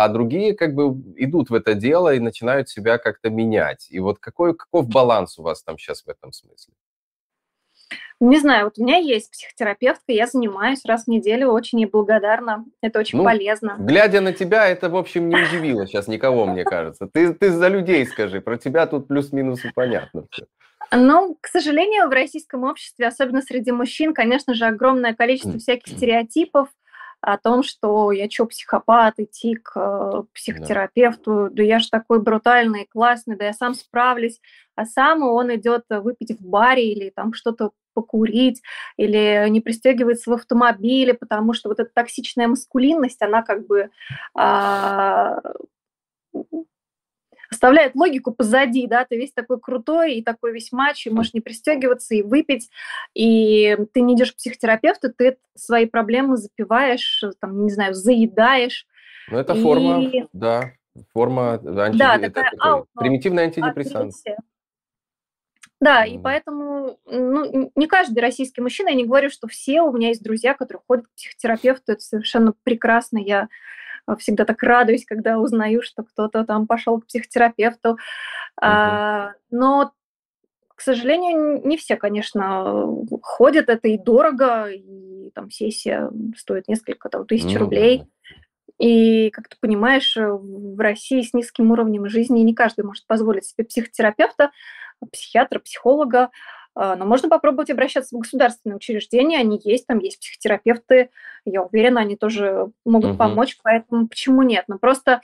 [0.03, 3.87] а другие как бы идут в это дело и начинают себя как-то менять.
[3.89, 6.73] И вот какой, каков баланс у вас там сейчас в этом смысле?
[8.19, 12.65] Не знаю, вот у меня есть психотерапевтка, я занимаюсь раз в неделю, очень ей благодарна,
[12.81, 13.75] это очень ну, полезно.
[13.77, 17.07] Глядя на тебя, это, в общем, не удивило сейчас никого, мне кажется.
[17.11, 20.47] Ты, ты за людей скажи, про тебя тут плюс-минус понятно все.
[20.91, 26.69] Ну, к сожалению, в российском обществе, особенно среди мужчин, конечно же, огромное количество всяких стереотипов,
[27.27, 31.55] о том, что я что, психопат, идти к э, психотерапевту, да.
[31.57, 34.39] да я же такой брутальный, классный, да я сам справлюсь,
[34.75, 38.61] а сам он идет выпить в баре или там что-то покурить,
[38.95, 43.89] или не пристегивается в автомобиле, потому что вот эта токсичная маскулинность, она как бы
[44.33, 45.41] а,
[47.49, 51.41] оставляет логику позади, да, ты весь такой крутой и такой весь матч, и можешь не
[51.41, 52.69] пристегиваться и выпить,
[53.13, 58.85] и ты не идешь к психотерапевту, ты свои проблемы запиваешь, там, не знаю, заедаешь.
[59.29, 59.61] Ну, это и...
[59.61, 60.01] форма,
[60.33, 60.71] да,
[61.13, 61.97] форма анти...
[61.97, 64.13] да, это такая такой, примитивный антидепрессант.
[64.13, 64.37] Агрессия.
[65.79, 70.07] Да, и поэтому ну, не каждый российский мужчина, я не говорю, что все, у меня
[70.07, 73.47] есть друзья, которые ходят к психотерапевту, это совершенно прекрасно, я
[74.15, 77.91] всегда так радуюсь, когда узнаю, что кто-то там пошел к психотерапевту.
[77.91, 77.97] Угу.
[78.61, 79.91] А, но,
[80.69, 82.87] к сожалению, не все, конечно,
[83.21, 88.05] ходят, это и дорого, и там сессия стоит несколько там, тысяч ну, рублей.
[88.79, 93.65] И, как ты понимаешь, в России с низким уровнем жизни не каждый может позволить себе
[93.65, 94.51] психотерапевта,
[95.11, 96.29] психиатра, психолога.
[96.79, 101.09] А, но можно попробовать обращаться в государственные учреждения, они есть, там есть психотерапевты,
[101.43, 103.17] я уверена, они тоже могут угу.
[103.17, 104.65] помочь, поэтому почему нет?
[104.67, 105.21] Но ну, просто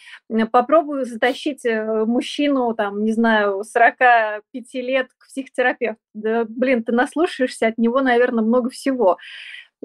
[0.51, 5.99] попробую затащить э, мужчину, там, не знаю, 45 лет к психотерапевту.
[6.15, 9.19] Да, блин, ты наслушаешься от него, наверное, много всего.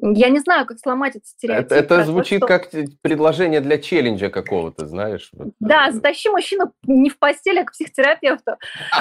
[0.01, 1.73] Я не знаю, как сломать этот стереотип.
[1.73, 2.59] Это, это звучит то, что...
[2.59, 2.71] как
[3.03, 5.31] предложение для челленджа какого-то, знаешь.
[5.59, 8.53] Да, затащи мужчину не в постель, а к психотерапевту.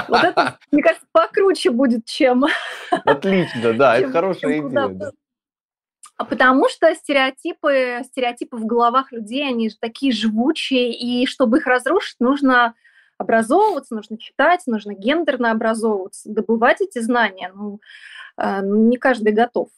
[0.08, 2.46] Вот это, мне кажется, покруче будет, чем...
[3.06, 5.12] Отлично, да, это хорошая идея.
[6.18, 11.68] А потому что стереотипы, стереотипы в головах людей, они же такие живучие, и чтобы их
[11.68, 12.74] разрушить, нужно
[13.20, 17.52] образовываться, нужно читать, нужно гендерно образовываться, добывать эти знания.
[17.54, 17.82] Ну,
[18.42, 19.70] э, не каждый готов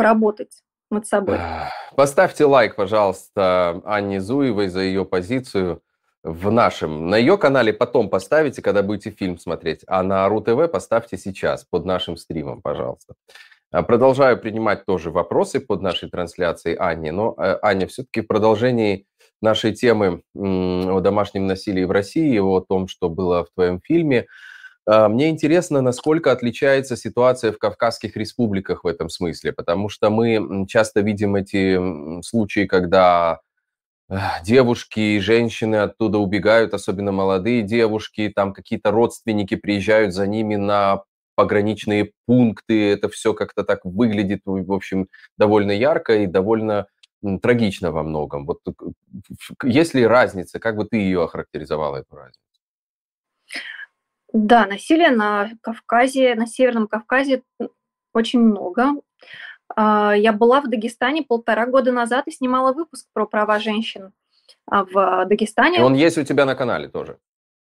[0.00, 1.38] поработать над собой.
[1.94, 5.82] Поставьте лайк, пожалуйста, Анне Зуевой за ее позицию
[6.22, 7.10] в нашем.
[7.10, 11.84] На ее канале потом поставите, когда будете фильм смотреть, а на РУ-ТВ поставьте сейчас под
[11.84, 13.14] нашим стримом, пожалуйста.
[13.72, 19.06] А, продолжаю принимать тоже вопросы под нашей трансляцией Анне, но, э, Аня, все-таки в продолжении
[19.42, 24.26] нашей темы о домашнем насилии в России, о том, что было в твоем фильме,
[25.08, 31.00] мне интересно, насколько отличается ситуация в Кавказских республиках в этом смысле, потому что мы часто
[31.00, 33.40] видим эти случаи, когда
[34.42, 41.04] девушки и женщины оттуда убегают, особенно молодые девушки, там какие-то родственники приезжают за ними на
[41.36, 46.86] пограничные пункты, это все как-то так выглядит, в общем, довольно ярко и довольно
[47.40, 48.46] трагично во многом.
[48.46, 48.58] Вот
[49.62, 52.49] есть ли разница, как бы ты ее охарактеризовала, эту разницу?
[54.32, 57.42] Да, насилия на Кавказе, на Северном Кавказе
[58.12, 58.94] очень много.
[59.76, 64.12] А, я была в Дагестане полтора года назад и снимала выпуск про права женщин
[64.66, 65.78] а, в Дагестане.
[65.78, 67.18] И он есть у тебя на канале тоже?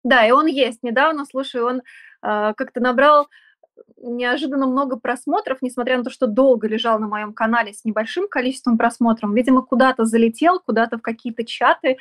[0.04, 0.82] Да, и он есть.
[0.82, 1.82] Недавно, слушай, он э,
[2.22, 3.26] как-то набрал
[4.02, 8.78] неожиданно много просмотров, несмотря на то, что долго лежал на моем канале с небольшим количеством
[8.78, 9.32] просмотров.
[9.34, 11.98] Видимо, куда-то залетел, куда-то в какие-то чаты,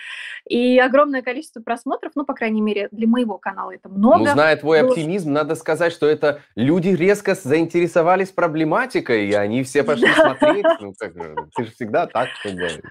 [0.48, 4.20] и огромное количество просмотров, ну, по крайней мере, для моего канала это много.
[4.20, 4.92] Ну, зная твой было...
[4.92, 10.36] оптимизм, надо сказать, что это люди резко заинтересовались проблематикой, и они все пошли да.
[10.36, 10.66] смотреть.
[10.80, 11.14] Ну, как,
[11.56, 12.82] ты же всегда так говоришь.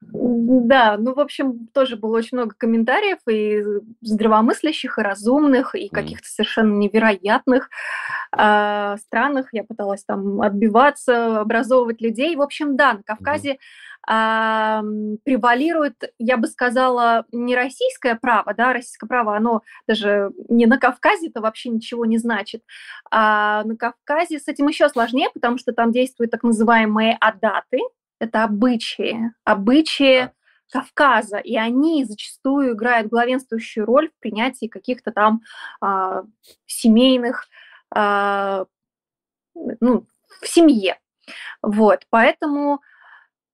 [0.00, 3.62] Да, ну, в общем, тоже было очень много комментариев и
[4.00, 7.68] здравомыслящих, и разумных, и каких-то совершенно невероятных,
[8.36, 9.48] э, странных.
[9.52, 12.36] Я пыталась там отбиваться, образовывать людей.
[12.36, 13.56] В общем, да, на Кавказе э,
[15.24, 21.28] превалирует, я бы сказала, не российское право, да, российское право, оно даже не на Кавказе
[21.28, 22.62] это вообще ничего не значит,
[23.10, 27.78] а на Кавказе с этим еще сложнее, потому что там действуют так называемые адаты,
[28.18, 30.30] это обычаи, обычаи
[30.70, 35.42] Кавказа, и они зачастую играют главенствующую роль в принятии каких-то там
[35.80, 36.24] а,
[36.66, 37.46] семейных,
[37.94, 38.66] а,
[39.54, 40.06] ну,
[40.40, 40.98] в семье.
[41.62, 42.80] Вот, поэтому,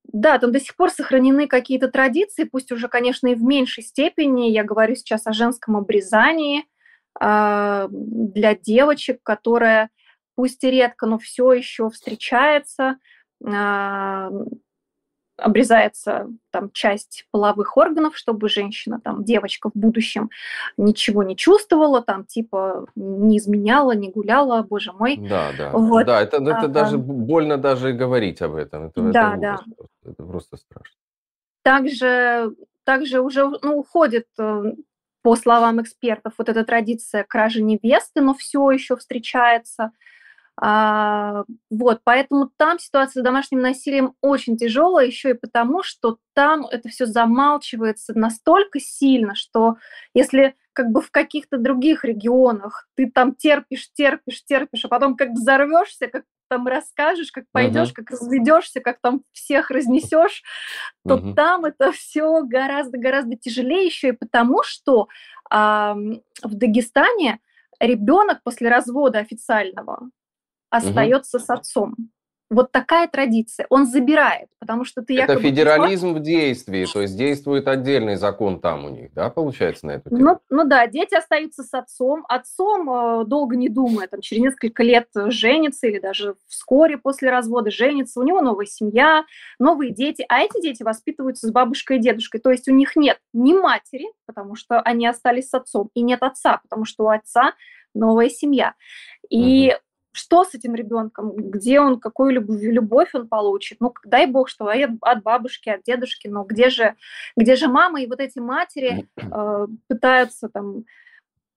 [0.05, 4.51] да, там до сих пор сохранены какие-то традиции, пусть уже, конечно, и в меньшей степени.
[4.51, 6.64] Я говорю сейчас о женском обрезании
[7.18, 9.90] а, для девочек, которая
[10.37, 12.96] пусть и редко, но все еще встречается
[15.40, 20.31] обрезается там часть половых органов, чтобы женщина, там, девочка в будущем
[20.76, 25.16] ничего не чувствовала, там, типа, не изменяла, не гуляла, боже мой.
[25.16, 25.70] Да, да.
[25.72, 26.07] Вот.
[26.07, 28.87] Да, это, это а, даже больно даже говорить об этом.
[28.87, 29.57] Это, да, это да.
[29.57, 30.96] Просто, это просто страшно.
[31.62, 34.72] Также, также уже ну, уходит, э,
[35.22, 39.92] по словам экспертов, вот эта традиция кражи невесты, но все еще встречается.
[40.62, 46.66] А, вот, поэтому там ситуация с домашним насилием очень тяжелая, еще и потому, что там
[46.66, 49.77] это все замалчивается настолько сильно, что
[50.12, 55.31] если как бы в каких-то других регионах ты там терпишь, терпишь, терпишь, а потом как
[55.31, 57.94] взорвешься, как там расскажешь, как пойдешь, uh-huh.
[57.94, 60.42] как разведешься, как там всех разнесешь,
[61.09, 61.35] то uh-huh.
[61.35, 65.09] там это все гораздо-гораздо тяжелее еще и потому, что
[65.51, 67.40] а, в Дагестане
[67.79, 70.11] ребенок после развода официального
[70.70, 71.44] остается угу.
[71.44, 71.96] с отцом.
[72.52, 73.66] Вот такая традиция.
[73.70, 78.87] Он забирает, потому что ты Это федерализм в действии, то есть действует отдельный закон там
[78.87, 80.20] у них, да, получается, на эту тему?
[80.20, 82.24] Ну, ну да, дети остаются с отцом.
[82.28, 87.70] Отцом, э, долго не думая, там, через несколько лет женится или даже вскоре после развода
[87.70, 88.18] женится.
[88.18, 89.24] У него новая семья,
[89.61, 92.40] новые дети, а эти дети воспитываются с бабушкой и дедушкой.
[92.40, 96.24] То есть у них нет ни матери, потому что они остались с отцом, и нет
[96.24, 97.54] отца, потому что у отца
[97.94, 98.74] новая семья.
[99.28, 99.80] И угу
[100.12, 103.79] что с этим ребенком, где он, какую любовь, любовь он получит.
[103.81, 106.96] Ну, дай бог, что от бабушки, от дедушки, но где же,
[107.37, 108.01] где же мама?
[108.01, 110.84] И вот эти матери э, пытаются там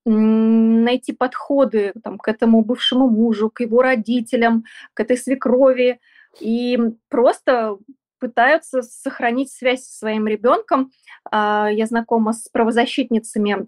[0.06, 6.02] найти подходы там, к этому бывшему мужу, к его родителям, к этой свекрови,
[6.42, 6.78] и
[7.10, 7.78] просто
[8.20, 10.92] пытаются сохранить связь со своим ребенком.
[11.32, 13.68] А, я знакома с правозащитницами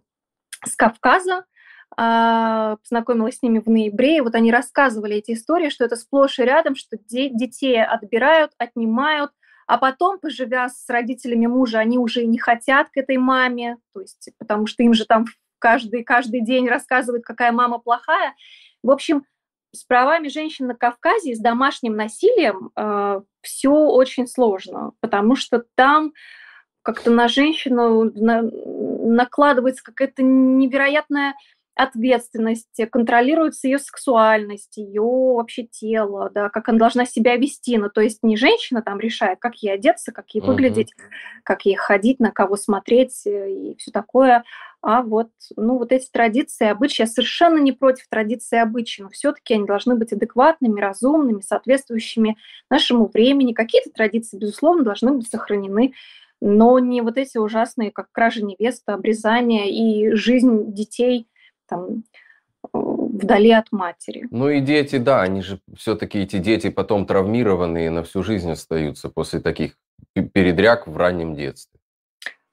[0.66, 1.46] с Кавказа,
[1.96, 6.44] познакомилась с ними в ноябре, и вот они рассказывали эти истории, что это сплошь и
[6.44, 9.32] рядом, что де- детей отбирают, отнимают,
[9.68, 14.30] а потом, поживя с родителями мужа, они уже не хотят к этой маме, то есть
[14.38, 15.26] потому что им же там
[15.60, 18.36] каждый, каждый день рассказывают, какая мама плохая.
[18.84, 19.24] В общем,
[19.72, 25.64] с правами женщин на Кавказе и с домашним насилием э, все очень сложно, потому что
[25.76, 26.14] там
[26.82, 31.34] как-то на женщину на, накладывается какая-то невероятная
[31.76, 37.78] ответственность, контролируется ее сексуальность, ее вообще тело, да, как она должна себя вести.
[37.78, 41.42] Ну, то есть не женщина там решает, как ей одеться, как ей выглядеть, uh-huh.
[41.44, 44.44] как ей ходить, на кого смотреть э, и все такое.
[44.82, 49.10] А вот, ну, вот эти традиции, обычаи, я совершенно не против традиций и обычаев, но
[49.10, 52.38] все-таки они должны быть адекватными, разумными, соответствующими
[52.70, 53.54] нашему времени.
[53.54, 55.94] Какие-то традиции, безусловно, должны быть сохранены
[56.42, 61.28] но не вот эти ужасные, как кража невесты, обрезание и жизнь детей
[61.68, 62.04] там,
[62.74, 64.28] вдали от матери.
[64.32, 69.10] Ну и дети, да, они же все-таки эти дети потом травмированные на всю жизнь остаются
[69.10, 69.78] после таких
[70.14, 71.80] передряг в раннем детстве.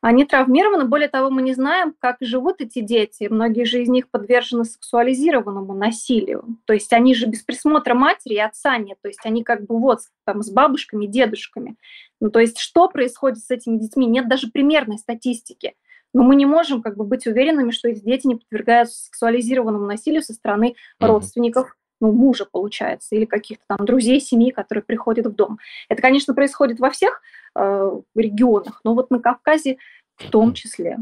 [0.05, 3.29] Они травмированы, более того, мы не знаем, как живут эти дети.
[3.31, 6.59] Многие же из них подвержены сексуализированному насилию.
[6.65, 8.99] То есть они же без присмотра матери и отца нет.
[9.01, 11.77] То есть они как бы вот там с бабушками, дедушками.
[12.21, 14.07] Ну то есть что происходит с этими детьми?
[14.07, 15.75] Нет даже примерной статистики.
[16.15, 20.23] Но мы не можем как бы быть уверенными, что эти дети не подвергаются сексуализированному насилию
[20.23, 21.07] со стороны mm-hmm.
[21.07, 25.59] родственников, ну, мужа, получается, или каких-то там друзей семьи, которые приходят в дом.
[25.89, 27.23] Это, конечно, происходит во всех
[27.55, 29.79] э, регионах, но вот на Кавказе
[30.17, 30.99] в том числе.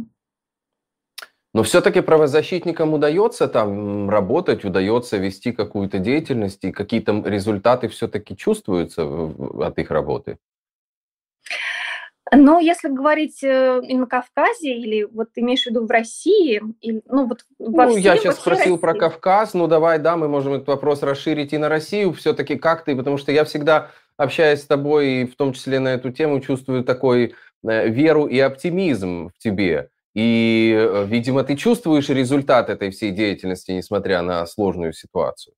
[1.52, 9.02] Но все-таки правозащитникам удается там работать, удается вести какую-то деятельность, и какие-то результаты все-таки чувствуются
[9.04, 10.38] от их работы?
[12.32, 17.02] Но если говорить э, и на Кавказе, или вот имеешь в виду в России, или,
[17.06, 18.80] ну вот во Ну, всей, я сейчас спросил России.
[18.80, 22.84] про Кавказ, ну давай, да, мы можем этот вопрос расширить и на Россию, все-таки как
[22.84, 26.40] ты, потому что я всегда, общаясь с тобой, и в том числе на эту тему,
[26.40, 29.90] чувствую такой э, веру и оптимизм в тебе.
[30.14, 35.54] И, э, видимо, ты чувствуешь результат этой всей деятельности, несмотря на сложную ситуацию.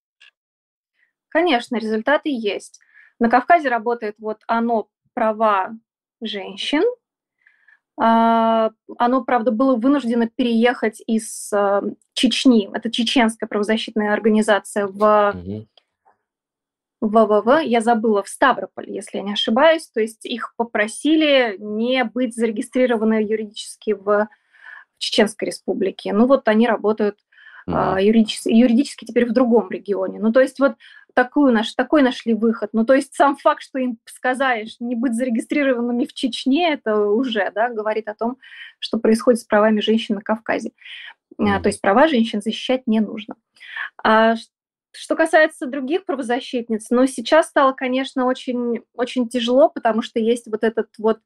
[1.28, 2.80] Конечно, результаты есть.
[3.18, 5.72] На Кавказе работает вот оно права
[6.22, 6.82] женщин.
[8.00, 11.82] А, оно, правда, было вынуждено переехать из а,
[12.14, 12.70] Чечни.
[12.72, 15.34] Это чеченская правозащитная организация в
[17.02, 19.88] ВВВ, я забыла, в Ставрополь, если я не ошибаюсь.
[19.88, 24.28] То есть их попросили не быть зарегистрированы юридически в
[24.98, 26.12] Чеченской республике.
[26.12, 27.18] Ну вот они работают
[27.68, 28.04] mm.
[28.04, 30.20] юридически, юридически теперь в другом регионе.
[30.20, 30.76] Ну то есть вот
[31.14, 32.70] такую наш, такой нашли выход.
[32.72, 37.50] Ну, то есть сам факт, что им сказали не быть зарегистрированными в Чечне, это уже
[37.54, 38.38] да, говорит о том,
[38.78, 40.72] что происходит с правами женщин на Кавказе.
[41.38, 41.60] Mm.
[41.60, 43.36] То есть права женщин защищать не нужно.
[44.02, 44.34] А
[44.94, 50.64] что касается других правозащитниц, ну, сейчас стало, конечно, очень, очень тяжело, потому что есть вот
[50.64, 51.20] этот вот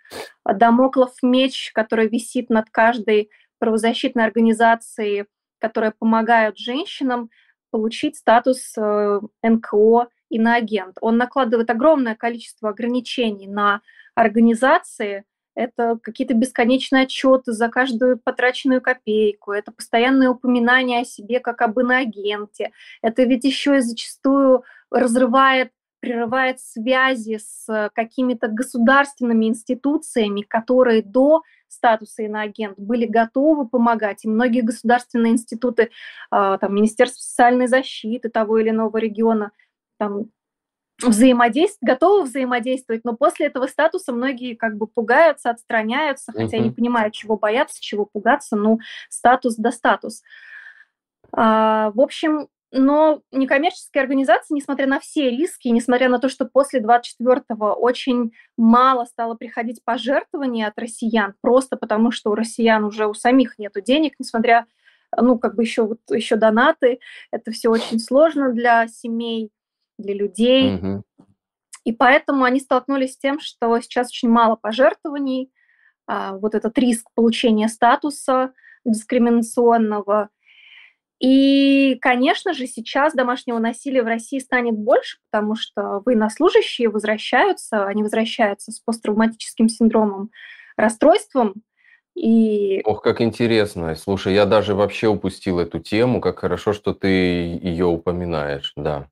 [0.45, 5.25] домоклов меч, который висит над каждой правозащитной организацией,
[5.59, 7.31] которая помогает женщинам,
[7.77, 10.97] получить статус э, НКО иноагент.
[11.03, 13.83] Он накладывает огромное количество ограничений на
[14.15, 15.25] организации,
[15.55, 21.79] это какие-то бесконечные отчеты за каждую потраченную копейку, это постоянное упоминание о себе как об
[21.79, 22.73] иноагенте,
[23.03, 25.71] это ведь еще и зачастую разрывает
[26.01, 34.25] прерывает связи с какими-то государственными институциями, которые до статуса иноагент были готовы помогать.
[34.25, 35.91] И многие государственные институты,
[36.31, 39.53] а, там, Министерство социальной защиты того или иного региона,
[39.99, 40.31] там,
[41.03, 46.63] взаимодействовать, готовы взаимодействовать, но после этого статуса многие как бы пугаются, отстраняются, хотя uh-huh.
[46.63, 48.79] не понимают, чего бояться, чего пугаться, ну,
[49.11, 50.23] статус да статус.
[51.33, 56.81] А, в общем, но некоммерческие организации, несмотря на все риски, несмотря на то, что после
[56.81, 63.15] 24-го очень мало стало приходить пожертвований от россиян, просто потому что у россиян уже у
[63.15, 64.67] самих нет денег, несмотря,
[65.17, 66.99] ну, как бы еще, вот, еще донаты,
[67.31, 69.51] это все очень сложно для семей,
[69.99, 70.81] для людей.
[71.85, 75.53] И поэтому они столкнулись с тем, что сейчас очень мало пожертвований,
[76.09, 78.53] а, вот этот риск получения статуса
[78.85, 80.31] дискриминационного–
[81.19, 88.03] и, конечно же, сейчас домашнего насилия в России станет больше, потому что военнослужащие возвращаются, они
[88.03, 90.31] возвращаются с посттравматическим синдромом,
[90.77, 91.55] расстройством.
[92.15, 92.81] И...
[92.85, 93.95] Ох, как интересно.
[93.95, 96.21] Слушай, я даже вообще упустил эту тему.
[96.21, 99.09] Как хорошо, что ты ее упоминаешь, да.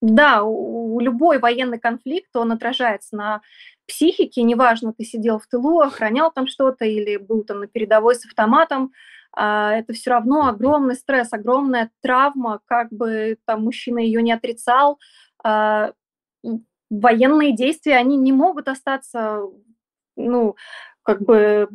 [0.00, 3.40] Да, у, у любой военный конфликт, он отражается на
[3.86, 8.26] психике, неважно, ты сидел в тылу, охранял там что-то или был там на передовой с
[8.26, 8.92] автоматом,
[9.36, 14.98] это все равно огромный стресс, огромная травма, как бы там мужчина ее не отрицал.
[15.42, 15.92] А,
[16.90, 19.40] военные действия, они не могут остаться,
[20.16, 20.56] ну,
[21.02, 21.68] как бы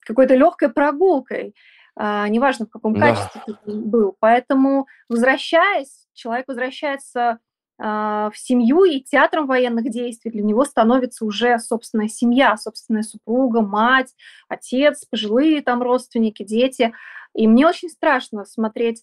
[0.00, 1.54] какой-то легкой прогулкой.
[1.94, 3.00] а, неважно в каком да.
[3.00, 4.16] качестве ты был.
[4.18, 7.38] Поэтому, возвращаясь, человек возвращается а,
[7.84, 14.14] в семью, и театром военных действий для него становится уже собственная семья, собственная супруга, мать,
[14.48, 16.92] отец, пожилые там родственники, дети.
[17.34, 19.02] И мне очень страшно смотреть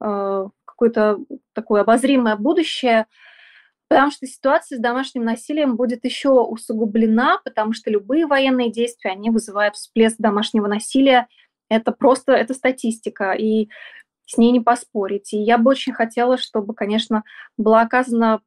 [0.00, 1.18] э, какое-то
[1.54, 3.06] такое обозримое будущее,
[3.88, 9.30] потому что ситуация с домашним насилием будет еще усугублена, потому что любые военные действия, они
[9.30, 11.26] вызывают всплеск домашнего насилия.
[11.68, 13.32] Это просто, это статистика.
[13.32, 13.70] И
[14.30, 15.32] с ней не поспорить.
[15.32, 17.24] И я бы очень хотела, чтобы, конечно,
[17.56, 18.40] была оказана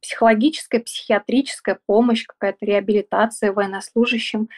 [0.00, 4.48] психологическая, психиатрическая помощь, какая-то реабилитация военнослужащим.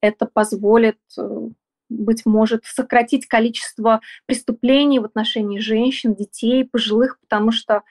[0.00, 1.48] Это позволит, э,
[1.88, 7.82] быть может, сократить количество преступлений в отношении женщин, детей, пожилых, потому что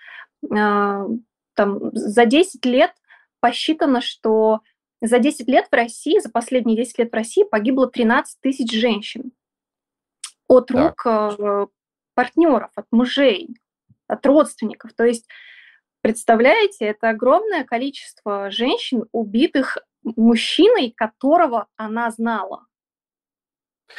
[0.43, 1.07] э,
[1.55, 2.93] там, за 10 лет
[3.41, 4.61] посчитано, что
[5.01, 9.33] за 10 лет в России, за последние 10 лет в России погибло 13 тысяч женщин
[10.49, 11.67] от рук э,
[12.15, 13.55] партнеров, от мужей,
[14.07, 14.91] от родственников.
[14.93, 15.25] То есть,
[16.01, 22.65] представляете, это огромное количество женщин, убитых мужчиной, которого она знала.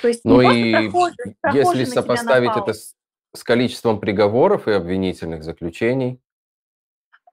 [0.03, 2.95] То есть ну и прохожий, прохожий если сопоставить это с,
[3.35, 6.21] с количеством приговоров и обвинительных заключений,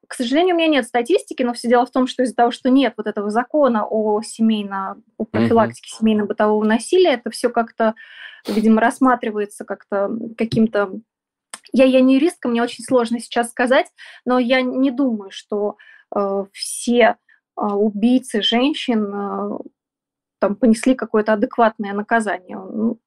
[0.08, 2.70] к сожалению, у меня нет статистики, но все дело в том, что из-за того, что
[2.70, 6.00] нет вот этого закона о семейно, о профилактике mm-hmm.
[6.00, 7.94] семейно-бытового насилия, это все как-то,
[8.48, 10.94] видимо, рассматривается как-то каким-то...
[11.74, 13.88] Я, я не юристка, мне очень сложно сейчас сказать,
[14.24, 15.76] но я не думаю, что
[16.16, 19.58] э, все э, убийцы женщин э,
[20.40, 22.58] там понесли какое-то адекватное наказание.
[22.58, 23.00] Ну,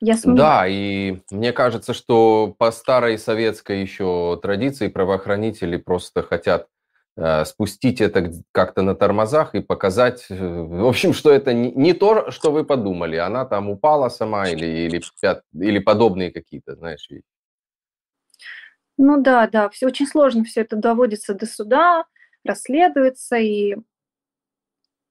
[0.00, 6.68] я Да, и мне кажется, что по старой советской еще традиции правоохранители просто хотят
[7.16, 12.30] э, спустить это как-то на тормозах и показать, э, в общем, что это не, то,
[12.30, 15.02] что вы подумали, она там упала сама или, или,
[15.54, 17.08] или подобные какие-то, знаешь.
[18.98, 22.04] Ну да, да, все очень сложно, все это доводится до суда,
[22.44, 23.76] расследуется, и,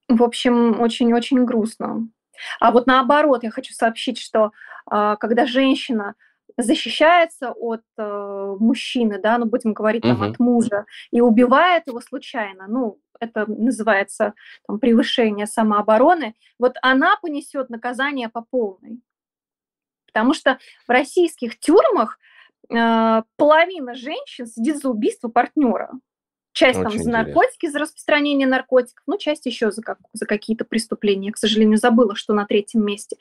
[0.07, 2.07] в общем, очень-очень грустно.
[2.59, 4.51] А вот наоборот, я хочу сообщить, что
[4.85, 6.15] а, когда женщина
[6.57, 10.25] защищается от э, мужчины, да, ну будем говорить там, угу.
[10.25, 14.33] от мужа, и убивает его случайно, ну это называется
[14.67, 19.01] там, превышение самообороны, вот она понесет наказание по полной.
[20.07, 22.19] Потому что в российских тюрьмах
[22.69, 25.91] э, половина женщин сидит за убийство партнера.
[26.53, 30.65] Часть Очень там за наркотики, за распространение наркотиков, ну, часть еще за, как, за какие-то
[30.65, 31.27] преступления.
[31.27, 33.17] Я, к сожалению, забыла, что на третьем месте.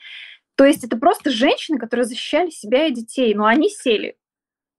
[0.57, 4.17] То есть это просто женщины, которые защищали себя и детей, но они сели.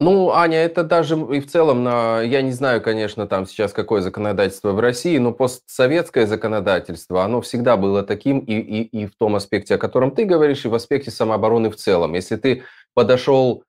[0.02, 4.02] Ну, Аня, это даже и в целом, на, я не знаю, конечно, там сейчас какое
[4.02, 9.36] законодательство в России, но постсоветское законодательство, оно всегда было таким и, и, и в том
[9.36, 12.16] аспекте, о котором ты говоришь, и в аспекте самообороны в целом.
[12.16, 12.64] Если ты
[12.96, 13.64] подошел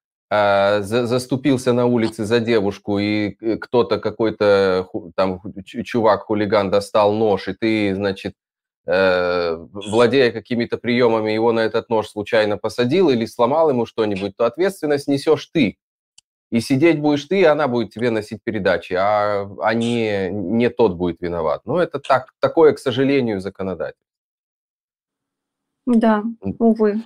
[0.82, 7.52] заступился на улице за девушку, и э, кто-то, какой-то там чувак, хулиган достал нож, и
[7.52, 8.34] ты, значит,
[8.86, 14.46] э, владея какими-то приемами, его на этот нож случайно посадил или сломал ему что-нибудь, то
[14.46, 15.76] ответственность несешь ты.
[16.50, 20.94] И сидеть будешь ты, и она будет тебе носить передачи, а, а не, не тот
[20.94, 21.62] будет виноват.
[21.64, 24.06] Но это так, такое, к сожалению, законодательство.
[25.86, 26.22] Да,
[26.58, 27.02] увы.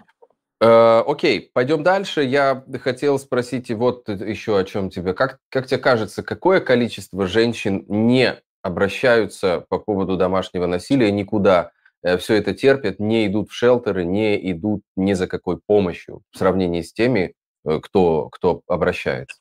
[0.61, 2.23] Э, окей, пойдем дальше.
[2.23, 5.13] Я хотел спросить вот еще о чем тебе.
[5.13, 11.73] Как, как тебе кажется, какое количество женщин не обращаются по поводу домашнего насилия никуда?
[12.03, 16.39] Э, Все это терпят, не идут в шелтеры, не идут ни за какой помощью в
[16.39, 17.35] сравнении с теми,
[17.67, 19.39] э, кто, кто обращается?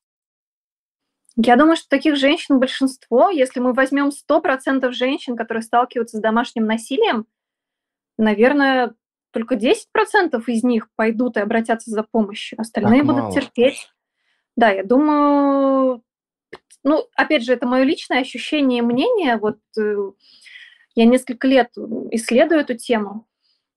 [1.37, 3.29] Я думаю, что таких женщин большинство.
[3.29, 7.25] Если мы возьмем 100% женщин, которые сталкиваются с домашним насилием,
[8.17, 8.93] наверное,
[9.35, 13.33] только 10% из них пойдут и обратятся за помощью, остальные так будут мало.
[13.33, 13.89] терпеть.
[14.55, 16.01] Да, я думаю,
[16.85, 19.35] ну, опять же, это мое личное ощущение и мнение.
[19.35, 20.11] Вот э,
[20.95, 21.71] я несколько лет
[22.11, 23.27] исследую эту тему.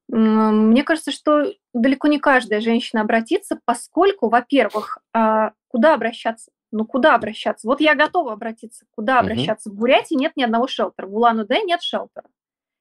[0.07, 6.53] Мне кажется, что далеко не каждая женщина обратится, поскольку, во-первых, а, куда обращаться?
[6.71, 7.67] Ну, куда обращаться?
[7.67, 8.87] Вот я готова обратиться.
[8.93, 9.71] Куда обращаться?
[9.71, 9.77] Угу.
[9.77, 11.09] В Бурятии нет ни одного шелтера.
[11.09, 12.29] В Улан-Удэ нет шелтера.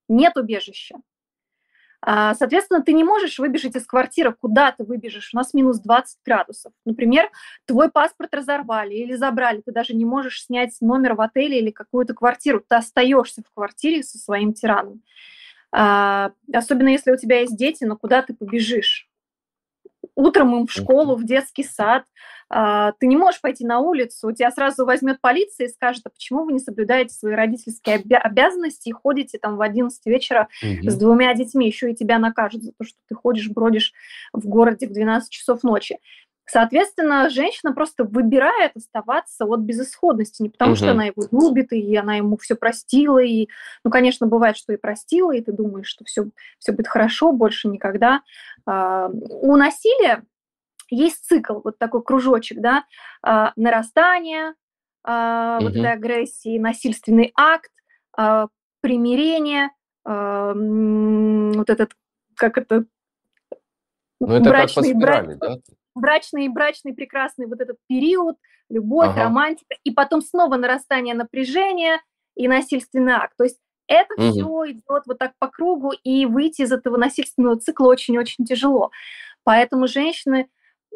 [0.07, 0.97] Нет убежища.
[2.09, 6.19] А, соответственно, ты не можешь выбежать из квартиры, куда ты выбежишь, у нас минус 20
[6.25, 6.71] градусов.
[6.85, 7.29] Например,
[7.65, 12.13] твой паспорт разорвали или забрали, ты даже не можешь снять номер в отеле или какую-то
[12.13, 15.01] квартиру, ты остаешься в квартире со своим тираном.
[15.71, 19.06] А, особенно если у тебя есть дети, но куда ты побежишь?
[20.17, 22.03] Утром им в школу, в детский сад.
[22.49, 26.45] А, ты не можешь пойти на улицу, тебя сразу возьмет полиция и скажет, а почему
[26.45, 30.89] вы не соблюдаете свои родительские обязанности и ходите там в 11 вечера угу.
[30.89, 33.93] с двумя детьми, еще и тебя накажут за то, что ты ходишь, бродишь
[34.33, 35.99] в городе в 12 часов ночи.
[36.49, 40.77] Соответственно, женщина просто выбирает оставаться от безысходности, не потому угу.
[40.77, 43.49] что она его любит, и она ему все простила, и,
[43.83, 47.67] ну, конечно, бывает, что и простила, и ты думаешь, что все, все будет хорошо, больше
[47.67, 48.21] никогда.
[48.65, 50.23] А, у насилия
[50.89, 52.85] есть цикл, вот такой кружочек, да,
[53.21, 54.51] а, нарастание
[55.03, 55.65] угу.
[55.65, 57.71] вот этой агрессии, насильственный акт,
[58.81, 59.69] примирение,
[60.03, 61.91] вот этот,
[62.35, 62.85] как это,
[64.19, 65.55] ну, это брачный, как по спирали, брак, да?
[65.99, 68.37] Брачный, брачный прекрасный вот этот период,
[68.69, 69.25] любовь, ага.
[69.25, 71.99] романтика, и потом снова нарастание напряжения
[72.35, 73.33] и насильственный акт.
[73.37, 74.31] То есть это угу.
[74.31, 78.91] все идет вот так по кругу, и выйти из этого насильственного цикла очень-очень тяжело.
[79.43, 80.49] Поэтому женщины,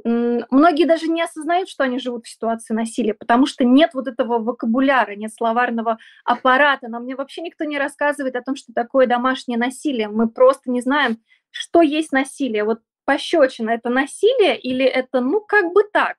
[0.03, 4.39] многие даже не осознают, что они живут в ситуации насилия, потому что нет вот этого
[4.39, 6.89] вокабуляра, нет словарного аппарата.
[6.89, 10.09] Нам мне вообще никто не рассказывает о том, что такое домашнее насилие.
[10.09, 12.65] Мы просто не знаем, что есть насилие.
[12.65, 12.79] Вот
[13.11, 16.15] пощечина– это насилие или это, ну, как бы так?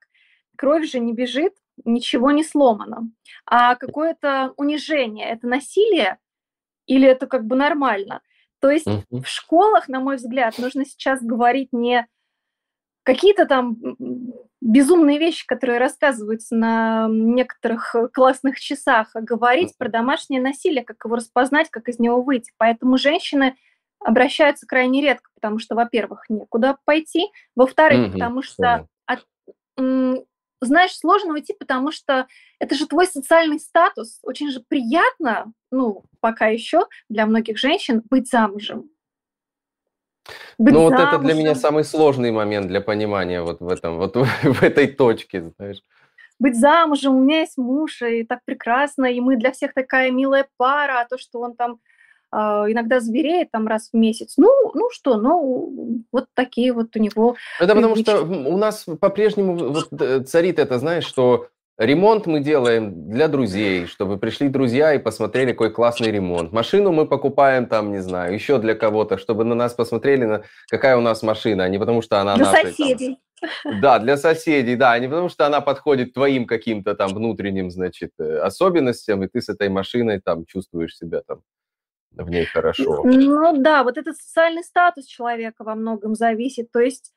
[0.58, 1.54] Кровь же не бежит,
[1.86, 3.10] ничего не сломано.
[3.46, 6.18] А какое-то унижение– это насилие
[6.86, 8.20] или это как бы нормально?
[8.60, 12.06] То есть в школах, на мой взгляд, нужно сейчас говорить не
[13.04, 13.78] какие-то там
[14.60, 21.16] безумные вещи, которые рассказываются на некоторых классных часах, а говорить про домашнее насилие, как его
[21.16, 22.52] распознать, как из него выйти.
[22.58, 23.56] Поэтому женщины
[24.04, 27.26] обращаются крайне редко, потому что, во-первых, некуда пойти,
[27.56, 29.24] во-вторых, угу, потому что, от,
[30.60, 32.26] знаешь, сложно уйти, потому что
[32.58, 34.18] это же твой социальный статус.
[34.22, 38.90] Очень же приятно, ну, пока еще для многих женщин быть замужем.
[40.58, 40.98] Быть ну, замужем.
[40.98, 44.86] вот это для меня самый сложный момент для понимания вот в этом, вот в этой
[44.86, 45.82] точке, знаешь
[46.42, 50.48] быть замужем, у меня есть муж, и так прекрасно, и мы для всех такая милая
[50.56, 51.78] пара, а то, что он там
[52.32, 54.34] иногда звереет там раз в месяц.
[54.36, 57.36] Ну, ну что, ну, вот такие вот у него...
[57.60, 63.10] Это потому что у нас по-прежнему вот э, царит это, знаешь, что ремонт мы делаем
[63.10, 66.52] для друзей, чтобы пришли друзья и посмотрели, какой классный ремонт.
[66.52, 70.96] Машину мы покупаем там, не знаю, еще для кого-то, чтобы на нас посмотрели, на какая
[70.96, 72.66] у нас машина, а не потому что она для наша.
[72.68, 73.18] соседей.
[73.64, 77.70] Там, да, для соседей, да, а не потому что она подходит твоим каким-то там внутренним,
[77.70, 81.40] значит, э, особенностям, и ты с этой машиной там чувствуешь себя там
[82.14, 83.02] в ней хорошо.
[83.04, 86.70] Ну да, вот этот социальный статус человека во многом зависит.
[86.70, 87.12] То есть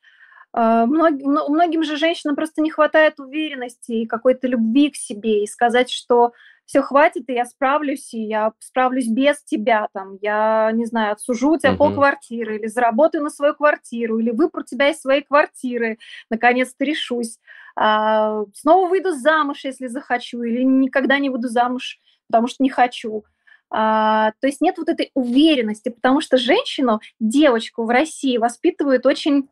[0.52, 5.46] а, многим, многим же женщинам просто не хватает уверенности и какой-то любви к себе, и
[5.46, 6.32] сказать, что
[6.64, 11.52] все хватит, и я справлюсь, и я справлюсь без тебя, там, я, не знаю, отсужу
[11.52, 11.76] у тебя uh-huh.
[11.76, 17.38] полквартиры, или заработаю на свою квартиру, или выпру тебя из своей квартиры, наконец-то решусь.
[17.76, 23.24] А, снова выйду замуж, если захочу, или никогда не выйду замуж, потому что не хочу.
[23.70, 29.48] А, то есть нет вот этой уверенности, потому что женщину, девочку в России воспитывают очень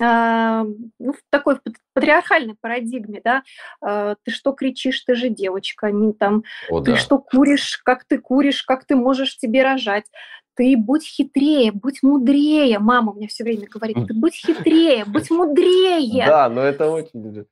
[0.00, 0.64] а,
[0.98, 1.58] ну, в такой
[1.94, 3.42] патриархальной парадигме, да,
[3.80, 6.96] а, ты что кричишь, ты же девочка, не там, О, ты да.
[6.96, 10.06] что куришь, как ты куришь, как ты можешь тебе рожать,
[10.54, 16.26] ты будь хитрее, будь мудрее, мама мне все время говорит, ты будь хитрее, будь мудрее.
[16.26, 17.44] Да, но это очень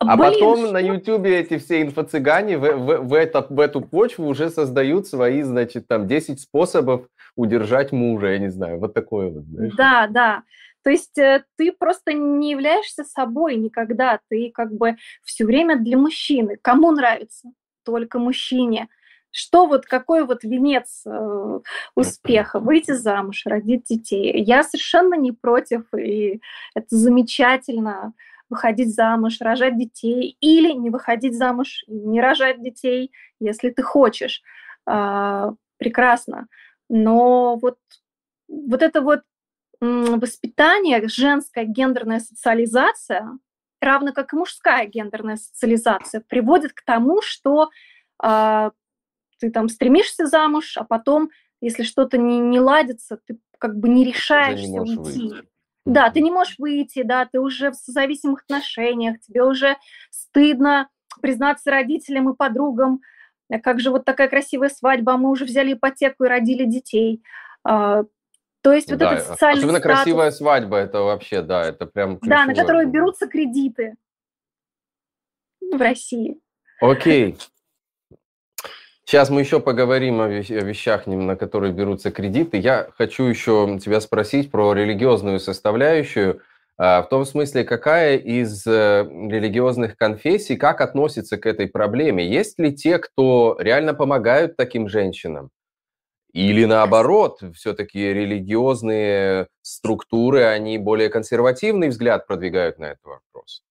[0.00, 0.72] а Блин, потом что?
[0.72, 5.42] на Ютубе эти все инфо-цыгане в, в, в, это, в эту почву уже создают свои,
[5.42, 9.44] значит, там 10 способов удержать мужа, я не знаю, вот такое вот.
[9.44, 9.74] Знаешь?
[9.76, 10.42] Да, да.
[10.82, 15.98] То есть э, ты просто не являешься собой никогда, ты как бы все время для
[15.98, 16.56] мужчины.
[16.62, 17.50] Кому нравится?
[17.84, 18.88] Только мужчине.
[19.30, 21.60] Что вот, какой вот венец э,
[21.94, 22.58] успеха?
[22.60, 24.42] Выйти замуж, родить детей.
[24.42, 26.40] Я совершенно не против, и
[26.74, 28.14] это замечательно
[28.50, 34.42] выходить замуж, рожать детей, или не выходить замуж и не рожать детей, если ты хочешь.
[34.86, 36.48] А, прекрасно.
[36.88, 37.78] Но вот,
[38.48, 39.22] вот это вот
[39.80, 43.38] воспитание, женская гендерная социализация,
[43.80, 47.70] равно как и мужская гендерная социализация, приводит к тому, что
[48.22, 48.70] э,
[49.38, 51.30] ты там стремишься замуж, а потом,
[51.62, 55.28] если что-то не, не ладится, ты как бы не решаешься не уйти.
[55.28, 55.48] Выйти.
[55.86, 59.76] Да, ты не можешь выйти, да, ты уже в зависимых отношениях, тебе уже
[60.10, 60.88] стыдно
[61.22, 63.00] признаться родителям и подругам,
[63.50, 67.22] э, как же вот такая красивая свадьба, а мы уже взяли ипотеку и родили детей.
[67.64, 68.04] А,
[68.62, 72.18] то есть вот да, этот социальный Особенно статус, красивая свадьба, это вообще, да, это прям
[72.22, 73.96] Да, на которую берутся кредиты
[75.60, 76.40] в России.
[76.80, 77.38] Окей.
[79.10, 82.58] Сейчас мы еще поговорим о вещах, на которые берутся кредиты.
[82.58, 86.42] Я хочу еще тебя спросить про религиозную составляющую.
[86.78, 92.24] А, в том смысле, какая из э, религиозных конфессий, как относится к этой проблеме?
[92.24, 95.50] Есть ли те, кто реально помогают таким женщинам?
[96.32, 103.64] Или наоборот, все-таки религиозные структуры, они более консервативный взгляд продвигают на этот вопрос?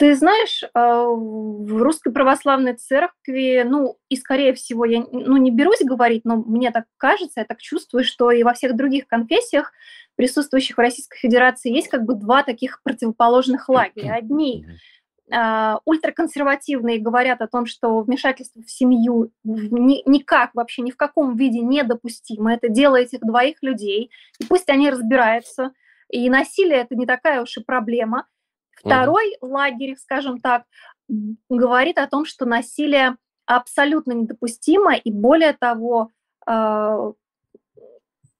[0.00, 5.82] Ты знаешь, а, в Русской Православной Церкви, ну, и скорее всего, я ну, не берусь
[5.84, 9.72] говорить, но мне так кажется, я так чувствую, что и во всех других конфессиях,
[10.16, 14.14] присутствующих в Российской Федерации, есть как бы два таких противоположных лагеря.
[14.14, 14.64] Одни
[15.30, 21.36] э, ультраконсервативные говорят о том, что вмешательство в семью ни, никак, вообще ни в каком
[21.36, 22.54] виде недопустимо.
[22.54, 25.72] Это дело этих двоих людей, и пусть они разбираются.
[26.08, 28.26] И насилие– это не такая уж и проблема–
[28.84, 29.52] Второй угу.
[29.52, 30.64] лагерь, скажем так,
[31.48, 33.16] говорит о том, что насилие
[33.46, 36.10] абсолютно недопустимо, и более того,
[36.46, 37.12] а,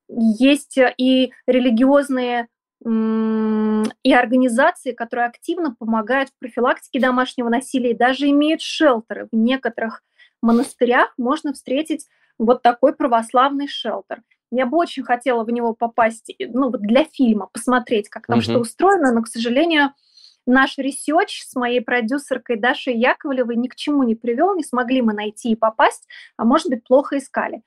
[0.09, 2.49] есть и религиозные
[2.83, 9.29] и организации, которые активно помогают в профилактике домашнего насилия, и даже имеют shelter'ы.
[9.31, 10.03] В некоторых
[10.41, 12.07] монастырях можно встретить
[12.39, 14.23] вот такой православный shelter.
[14.51, 18.43] Я бы очень хотела в него попасть, ну, вот для фильма, посмотреть, как там угу.
[18.43, 19.91] что устроено, но, к сожалению,
[20.47, 25.13] наш research с моей продюсеркой Дашей Яковлевой ни к чему не привел, не смогли мы
[25.13, 27.63] найти и попасть, а может быть, плохо искали.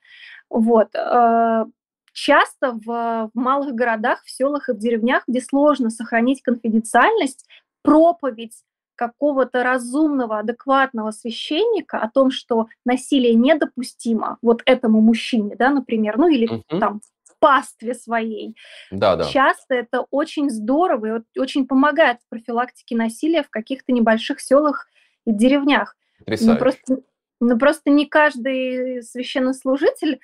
[0.50, 0.94] Вот.
[0.94, 1.64] Э,
[2.12, 7.46] часто в, в малых городах, в селах и в деревнях, где сложно сохранить конфиденциальность,
[7.82, 8.54] проповедь
[8.96, 16.28] какого-то разумного, адекватного священника о том, что насилие недопустимо вот этому мужчине, да, например, ну
[16.28, 16.78] или uh-huh.
[16.78, 17.00] там
[17.44, 18.56] пастве своей.
[18.90, 19.24] Да, да.
[19.24, 24.86] Часто это очень здорово и очень помогает в профилактике насилия в каких-то небольших селах
[25.26, 25.94] и деревнях.
[26.40, 27.02] Но просто,
[27.40, 30.20] но просто не каждый священнослужитель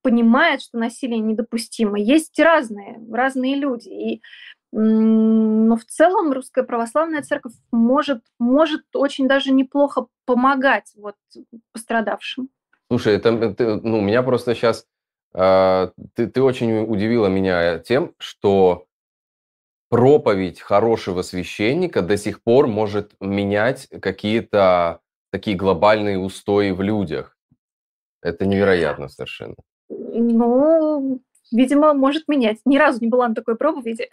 [0.00, 2.00] понимает, что насилие недопустимо.
[2.00, 3.88] Есть разные, разные люди.
[3.90, 4.22] И,
[4.72, 11.16] но в целом русская православная церковь может, может очень даже неплохо помогать вот,
[11.72, 12.48] пострадавшим.
[12.88, 14.86] Слушай, это, это, ну, меня просто сейчас
[15.34, 18.86] ты, ты очень удивила меня тем, что
[19.88, 27.36] проповедь хорошего священника до сих пор может менять какие-то такие глобальные устои в людях.
[28.22, 29.56] Это невероятно совершенно.
[29.88, 31.20] Ну,
[31.50, 32.58] видимо, может менять.
[32.64, 34.08] Ни разу не была на такой проповеди.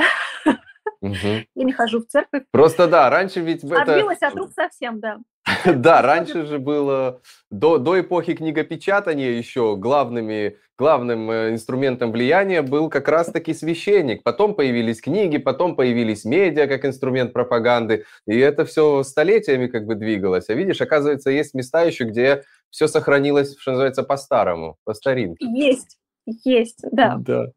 [1.01, 1.45] Угу.
[1.55, 2.43] Я не хожу в церковь.
[2.51, 3.63] Просто да, раньше ведь...
[3.63, 4.27] Отбилась это...
[4.27, 5.17] от рук совсем, да.
[5.65, 12.89] Да, раньше же было, до, до эпохи книгопечатания еще главными, главным э, инструментом влияния был
[12.89, 14.23] как раз-таки священник.
[14.23, 18.05] Потом появились книги, потом появились медиа как инструмент пропаганды.
[18.27, 20.49] И это все столетиями как бы двигалось.
[20.49, 25.45] А видишь, оказывается, есть места еще, где все сохранилось, что называется, по-старому, по старинке.
[25.45, 25.97] Есть,
[26.43, 27.17] есть, да.
[27.19, 27.47] Да.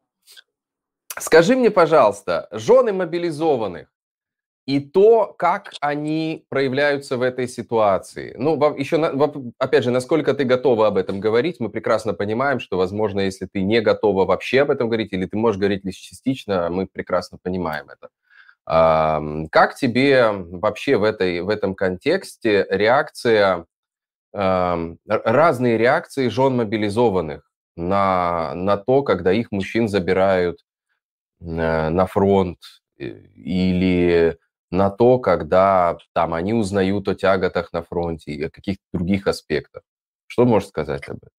[1.18, 3.88] Скажи мне, пожалуйста, жены мобилизованных,
[4.64, 8.34] и то, как они проявляются в этой ситуации.
[8.38, 8.96] Ну, еще,
[9.58, 13.62] опять же, насколько ты готова об этом говорить, мы прекрасно понимаем, что, возможно, если ты
[13.62, 17.86] не готова вообще об этом говорить, или ты можешь говорить лишь частично, мы прекрасно понимаем
[17.90, 18.08] это.
[19.50, 23.66] Как тебе вообще в, этой, в этом контексте реакция,
[24.32, 30.60] разные реакции жен мобилизованных на, на то, когда их мужчин забирают
[31.44, 32.58] на фронт
[32.98, 34.38] э, или
[34.70, 39.82] на то, когда там они узнают о тяготах на фронте и о каких-то других аспектах.
[40.26, 41.30] Что можешь сказать об этом?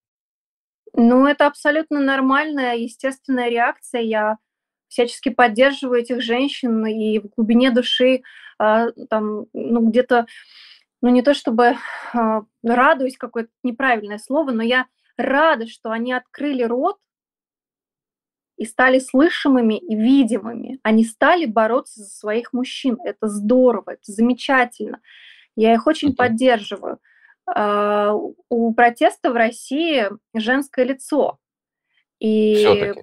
[0.96, 4.02] Ну, это абсолютно нормальная, естественная реакция.
[4.02, 4.38] Я
[4.88, 8.22] всячески поддерживаю этих женщин и в глубине души
[8.60, 10.28] э, там, ну, где-то,
[11.02, 11.76] ну, не то чтобы
[12.14, 14.86] э, радуюсь, какое-то неправильное слово, но я
[15.18, 16.98] рада, что они открыли рот
[18.64, 20.80] и стали слышимыми и видимыми.
[20.84, 22.98] Они стали бороться за своих мужчин.
[23.04, 25.02] Это здорово, это замечательно.
[25.58, 27.00] Я их очень поддерживаю.
[27.46, 31.40] А, у протеста в России женское лицо.
[32.20, 32.94] И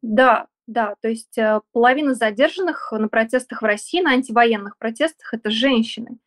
[0.00, 5.50] да, да, то есть э, половина задержанных на протестах в России, на антивоенных протестах, это
[5.50, 6.18] женщины.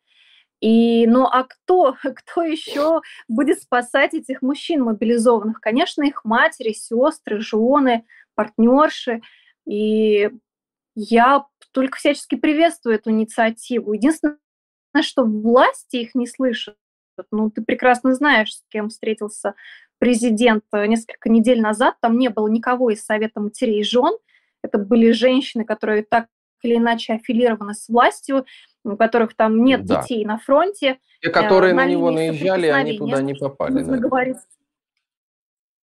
[0.60, 5.60] И, ну а кто, кто еще будет спасать этих мужчин мобилизованных?
[5.60, 8.04] Конечно, их матери, сестры, жены,
[8.38, 9.20] партнерши.
[9.66, 10.30] И
[10.94, 13.92] я только всячески приветствую эту инициативу.
[13.92, 14.38] Единственное,
[15.00, 16.76] что власти их не слышат.
[17.32, 19.54] Ну, ты прекрасно знаешь, с кем встретился
[19.98, 21.96] президент несколько недель назад.
[22.00, 24.16] Там не было никого из Совета матерей и жен.
[24.62, 26.28] Это были женщины, которые так
[26.62, 28.46] или иначе аффилированы с властью,
[28.84, 30.00] у которых там нет да.
[30.00, 31.00] детей на фронте.
[31.20, 33.72] Те, которые на, на него наезжали, они туда не попали.
[33.72, 34.36] Нужно говорить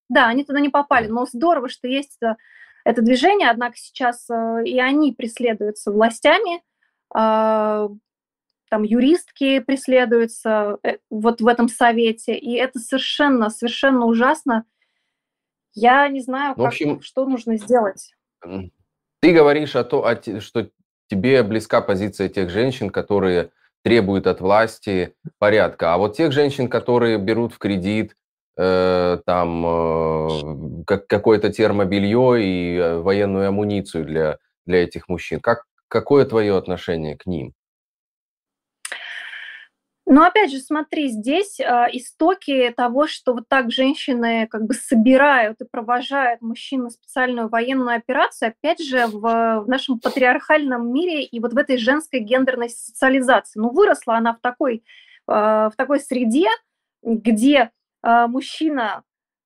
[0.08, 2.36] да, они туда не попали, но здорово, что есть э,
[2.84, 6.62] это движение, однако сейчас э, и они преследуются властями,
[7.14, 7.88] э,
[8.68, 14.64] там юристки преследуются э, вот в этом совете, и это совершенно, совершенно ужасно.
[15.74, 18.14] Я не знаю, Ну, в как, общем, что нужно сделать.
[18.40, 20.04] ты говоришь о том,
[20.40, 20.70] что
[21.08, 23.50] тебе близка позиция тех женщин, которые
[23.82, 25.94] требуют от власти порядка.
[25.94, 28.16] А вот тех женщин, которые берут в кредит
[28.56, 36.24] там э, как, какое-то термобелье и э, военную амуницию для, для этих мужчин, как, какое
[36.24, 37.52] твое отношение к ним?
[40.08, 45.60] Но опять же, смотри, здесь а, истоки того, что вот так женщины как бы собирают
[45.60, 51.54] и провожают мужчин на специальную военную операцию, опять же, в, нашем патриархальном мире и вот
[51.54, 53.58] в этой женской гендерной социализации.
[53.58, 54.84] Ну, выросла она в такой,
[55.26, 56.46] а, в такой среде,
[57.02, 57.72] где
[58.28, 59.02] мужчина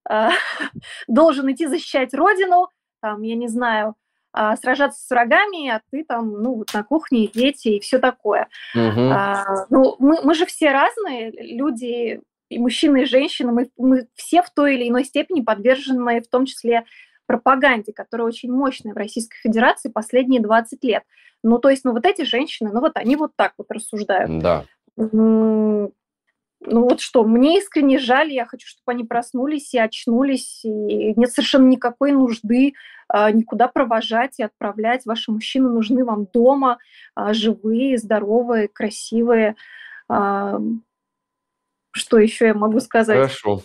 [0.08, 0.30] а,
[1.08, 2.68] должен идти защищать родину,
[3.00, 3.94] там, я не знаю,
[4.32, 8.48] а, сражаться с врагами, а ты там, ну, вот на кухне, дети и все такое.
[8.74, 9.12] Мгм.
[9.12, 14.42] А, ну, мы, мы же все разные люди, и мужчины, и женщины, мы, мы все
[14.42, 16.84] в той или иной степени подвержены, в том числе
[17.26, 21.04] пропаганде, которая очень мощная в Российской Федерации последние 20 лет.
[21.44, 24.42] Ну, то есть, ну, вот эти женщины, ну, вот они вот так вот рассуждают.
[24.42, 24.64] Да.
[26.60, 31.32] Ну вот что, мне искренне жаль, я хочу, чтобы они проснулись и очнулись, и нет
[31.32, 32.74] совершенно никакой нужды
[33.12, 35.04] а, никуда провожать и отправлять.
[35.04, 36.78] Ваши мужчины нужны вам дома,
[37.14, 39.56] а, живые, здоровые, красивые.
[40.08, 40.60] А,
[41.92, 43.16] Что еще я могу сказать?
[43.16, 43.62] Хорошо.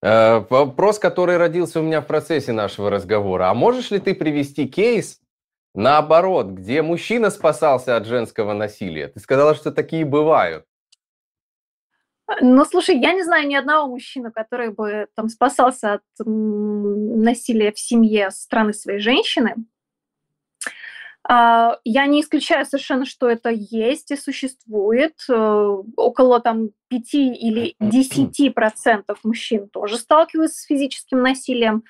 [0.00, 3.50] Э, Вопрос, который родился у меня в процессе нашего разговора.
[3.50, 5.20] А можешь ли ты привести кейс
[5.74, 9.08] наоборот, где мужчина спасался от женского насилия?
[9.08, 10.67] Ты сказала, что такие бывают.
[12.40, 17.78] Ну, слушай, я не знаю ни одного мужчины, который бы там спасался от насилия в
[17.78, 19.54] семье со стороны своей женщины.
[21.26, 25.14] А, Я не исключаю совершенно, что это есть и существует.
[25.28, 31.84] Э, Около там 5 или 10 процентов мужчин тоже сталкиваются с физическим насилием.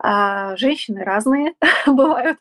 [0.00, 1.54] А Женщины разные
[1.86, 2.38] бывают.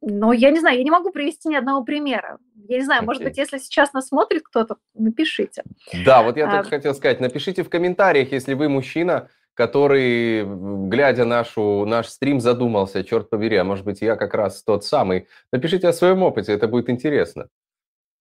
[0.00, 2.38] А, Но я не знаю, я не могу привести ни одного примера.
[2.68, 3.30] Я не знаю, может Окей.
[3.30, 5.62] быть, если сейчас нас смотрит кто-то, напишите.
[6.04, 10.44] Да, вот я А, только хотел сказать, напишите в комментариях, если вы мужчина, который,
[10.88, 15.26] глядя нашу, наш стрим, задумался, черт побери, а может быть, я как раз тот самый.
[15.50, 17.48] Напишите о своем опыте, это будет интересно.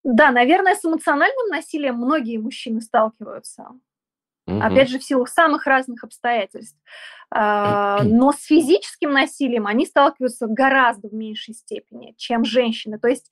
[0.04, 3.68] Да, наверное, с эмоциональным насилием многие мужчины сталкиваются.
[4.48, 4.62] Мгм.
[4.62, 6.78] Опять же, в силу самых разных обстоятельств.
[7.30, 12.98] А, Но с физическим насилием они сталкиваются гораздо в меньшей степени, чем женщины.
[12.98, 13.30] То есть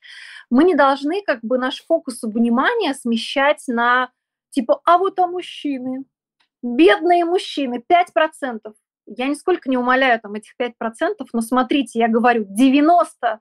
[0.49, 4.09] мы не должны как бы наш фокус внимания смещать на
[4.49, 6.03] типа, а вот а мужчины,
[6.61, 8.73] бедные мужчины, 5%.
[9.07, 10.71] Я нисколько не умоляю там этих 5%,
[11.31, 13.39] но смотрите, я говорю, 90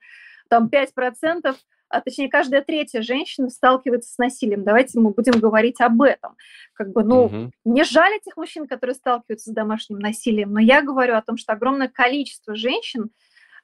[0.48, 1.56] там 5%,
[1.94, 4.64] а точнее каждая третья женщина сталкивается с насилием.
[4.64, 6.36] Давайте мы будем говорить об этом.
[6.74, 7.52] Как бы, ну, Мгм.
[7.64, 11.52] мне жаль этих мужчин, которые сталкиваются с домашним насилием, но я говорю о том, что
[11.52, 13.10] огромное количество женщин,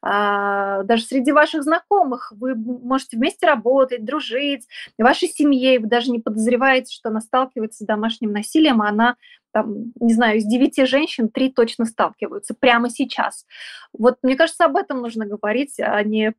[0.03, 4.67] а, даже среди ваших знакомых, вы можете вместе работать, дружить,
[4.99, 9.17] в вашей семье, вы даже не подозреваете, что она сталкивается с домашним насилием, а она,
[9.53, 13.45] там, не знаю, из девяти женщин три точно сталкиваются прямо сейчас.
[13.93, 16.35] Вот мне кажется, об этом нужно говорить, а не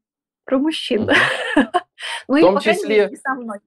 [0.46, 1.10] про мужчин.
[2.28, 3.60] Ну и, том по крайней числе- мере, не со мной.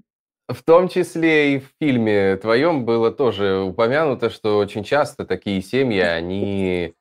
[0.48, 6.00] В том числе и в фильме твоем было тоже упомянуто, что очень часто такие семьи,
[6.00, 6.94] они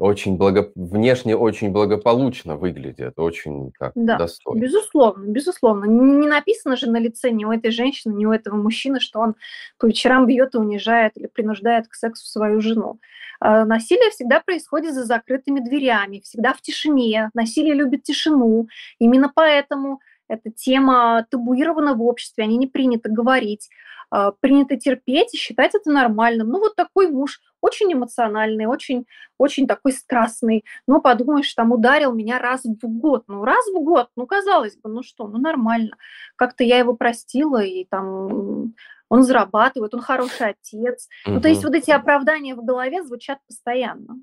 [0.00, 0.72] очень благо...
[0.74, 4.60] внешне очень благополучно выглядят, очень так Да, достойно.
[4.60, 5.84] Безусловно, безусловно.
[5.84, 9.34] Не написано же на лице ни у этой женщины, ни у этого мужчины, что он
[9.78, 12.98] по вечерам бьет и унижает или принуждает к сексу свою жену.
[13.40, 17.30] А, Насилие всегда происходит за закрытыми дверями, всегда в тишине.
[17.34, 18.68] Насилие любит тишину.
[18.98, 23.68] Именно поэтому эта тема табуирована в обществе, о ней не принято говорить.
[24.10, 26.48] А, Принято терпеть и считать это нормальным.
[26.48, 29.06] Ну вот такой муж, очень эмоциональный, очень,
[29.38, 30.64] очень такой страстный.
[30.86, 33.24] Ну, подумаешь, там ударил меня раз в год.
[33.28, 35.96] Ну, раз в год, ну, казалось бы, ну что, ну, нормально.
[36.36, 38.74] Как-то я его простила, и там
[39.08, 41.08] он зарабатывает, он хороший отец.
[41.26, 44.16] Ну, то есть вот эти оправдания в голове звучат постоянно.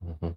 [0.00, 0.36] Мгм.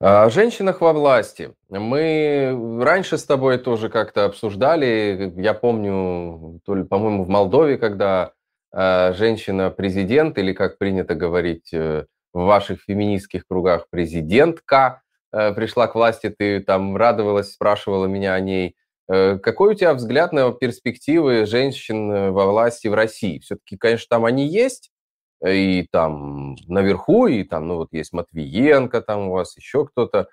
[0.00, 1.54] О женщинах во власти.
[1.68, 8.32] Мы раньше с тобой тоже как-то обсуждали, я помню, то ли, по-моему, в Молдове, когда
[8.74, 15.02] женщина-президент, или как принято говорить э, в ваших феминистских кругах, президентка,
[15.32, 18.74] э, пришла к власти, ты там радовалась, спрашивала меня о ней.
[19.08, 23.38] Э, Какой у тебя взгляд на перспективы женщин э, во власти в России?
[23.38, 24.90] Все-таки, конечно, там они есть,
[25.46, 30.28] и там наверху, и там, ну вот есть Матвиенко, там у вас еще кто-то.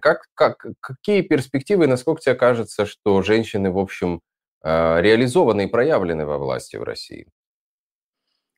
[0.00, 4.20] Как, как, какие перспективы, насколько тебе кажется, что женщины, в общем,
[4.64, 7.26] э, реализованы и проявлены во власти в России?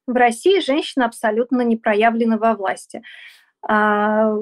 [0.07, 3.03] В России женщины абсолютно не проявлены во власти.
[3.67, 4.35] А,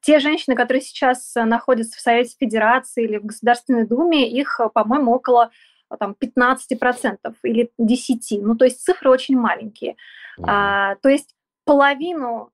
[0.00, 5.50] те женщины, которые сейчас находятся в Совете Федерации или в Государственной Думе, их, по-моему, около
[5.98, 8.40] там, 15% или 10%.
[8.40, 9.96] Ну, то есть цифры очень маленькие.
[10.38, 10.44] Mm.
[10.46, 11.34] А, то есть
[11.64, 12.50] половину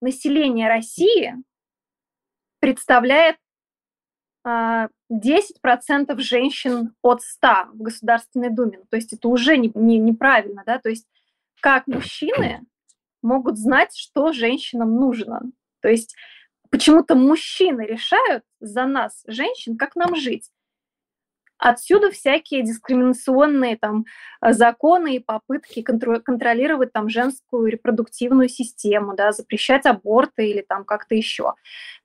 [0.00, 1.34] населения России
[2.60, 3.36] представляет
[4.44, 8.80] 10% а, женщин от 100 в Государственной Думе.
[8.90, 11.06] То есть это уже не, не, неправильно, да, то есть
[11.62, 12.60] как мужчины
[13.22, 15.42] могут знать, что женщинам нужно.
[15.80, 16.16] То есть
[16.70, 20.50] почему-то мужчины решают за нас, женщин, как нам жить.
[21.58, 24.04] Отсюда всякие дискриминационные там
[24.40, 31.54] законы и попытки контролировать там женскую репродуктивную систему, да, запрещать аборты или там как-то еще.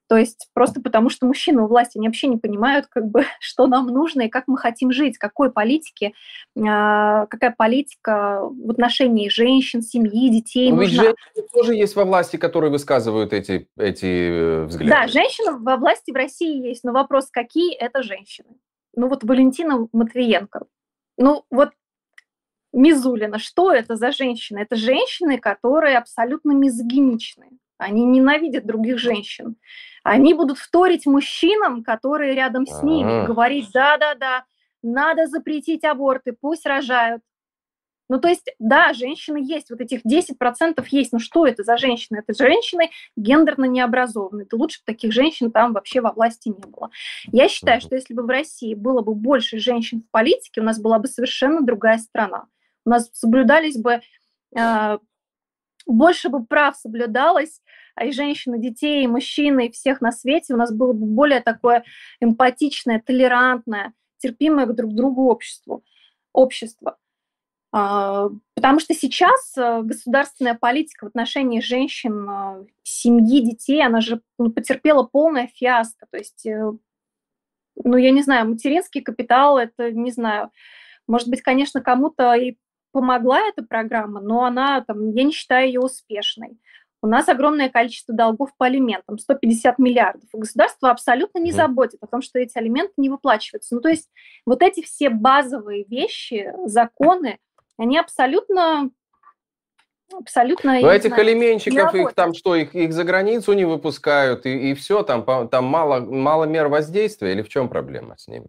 [0.07, 3.67] То есть просто потому, что мужчины у власти, они вообще не понимают, как бы, что
[3.67, 6.13] нам нужно и как мы хотим жить, какой политики,
[6.57, 11.03] а, какая политика в отношении женщин, семьи, детей Но нужна.
[11.03, 14.91] Ведь женщины тоже есть во власти, которые высказывают эти, эти э, взгляды.
[14.91, 18.49] Да, женщины во власти в России есть, но вопрос, какие это женщины?
[18.95, 20.65] Ну вот Валентина Матвиенко.
[21.17, 21.71] Ну вот
[22.73, 24.59] Мизулина, что это за женщины?
[24.59, 27.51] Это женщины, которые абсолютно мизогиничные.
[27.77, 29.55] Они ненавидят других женщин.
[30.07, 34.45] Они будут вторить мужчинам, которые рядом с ними, говорить, да-да-да,
[34.81, 37.21] надо запретить аборты, пусть рожают.
[38.09, 41.11] Ну, то есть, да, женщины есть, вот этих 10% есть.
[41.11, 42.23] Ну, что это за женщины?
[42.25, 44.45] Это женщины гендерно необразованные.
[44.45, 46.89] Это лучше бы таких женщин там вообще во власти не было.
[47.33, 50.79] Я считаю, что если бы в России было бы больше женщин в политике, у нас
[50.79, 52.45] была бы совершенно другая страна.
[52.85, 53.99] У нас соблюдались бы
[54.57, 54.97] э,
[55.85, 57.61] больше бы прав соблюдалось,
[57.97, 61.41] а и женщины, детей, и мужчины, и всех на свете, у нас было бы более
[61.41, 61.83] такое
[62.21, 65.83] эмпатичное, толерантное, терпимое к друг другу обществу,
[66.31, 66.97] общество.
[67.71, 74.21] А, потому что сейчас э, государственная политика в отношении женщин, э, семьи, детей, она же
[74.37, 76.05] ну, потерпела полное фиаско.
[76.11, 76.71] То есть, э,
[77.83, 80.51] ну, я не знаю, материнский капитал, это, не знаю,
[81.07, 82.57] может быть, конечно, кому-то и
[82.91, 86.59] помогла эта программа, но она, там, я не считаю ее успешной.
[87.01, 90.29] У нас огромное количество долгов по алиментам, 150 миллиардов.
[90.33, 93.75] И государство абсолютно не заботит о том, что эти алименты не выплачиваются.
[93.75, 94.09] Ну, то есть
[94.45, 97.37] вот эти все базовые вещи, законы,
[97.77, 98.89] они абсолютно
[100.13, 100.79] абсолютно...
[100.79, 104.73] Но этих знаю, алименщиков, их там что, их, их за границу не выпускают, и, и
[104.73, 108.47] все, там, там мало, мало мер воздействия, или в чем проблема с ними?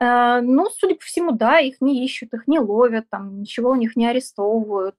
[0.00, 3.76] Э, ну, судя по всему, да, их не ищут, их не ловят, там ничего у
[3.76, 4.96] них не арестовывают.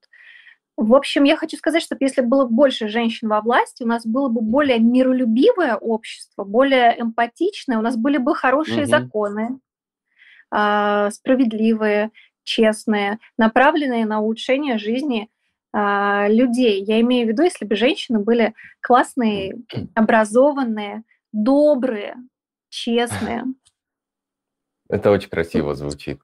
[0.76, 4.28] В общем, я хочу сказать, что если было больше женщин во власти, у нас было
[4.28, 8.90] бы более миролюбивое общество, более эмпатичное, у нас были бы хорошие угу.
[8.90, 9.60] законы,
[10.50, 12.10] а, справедливые,
[12.42, 15.30] честные, направленные на улучшение жизни
[15.72, 16.82] а, людей.
[16.82, 19.54] Я имею в виду, если бы женщины были классные,
[19.94, 21.02] образованные,
[21.32, 22.16] добрые,
[22.70, 23.44] честные.
[24.88, 26.20] Это очень красиво звучит.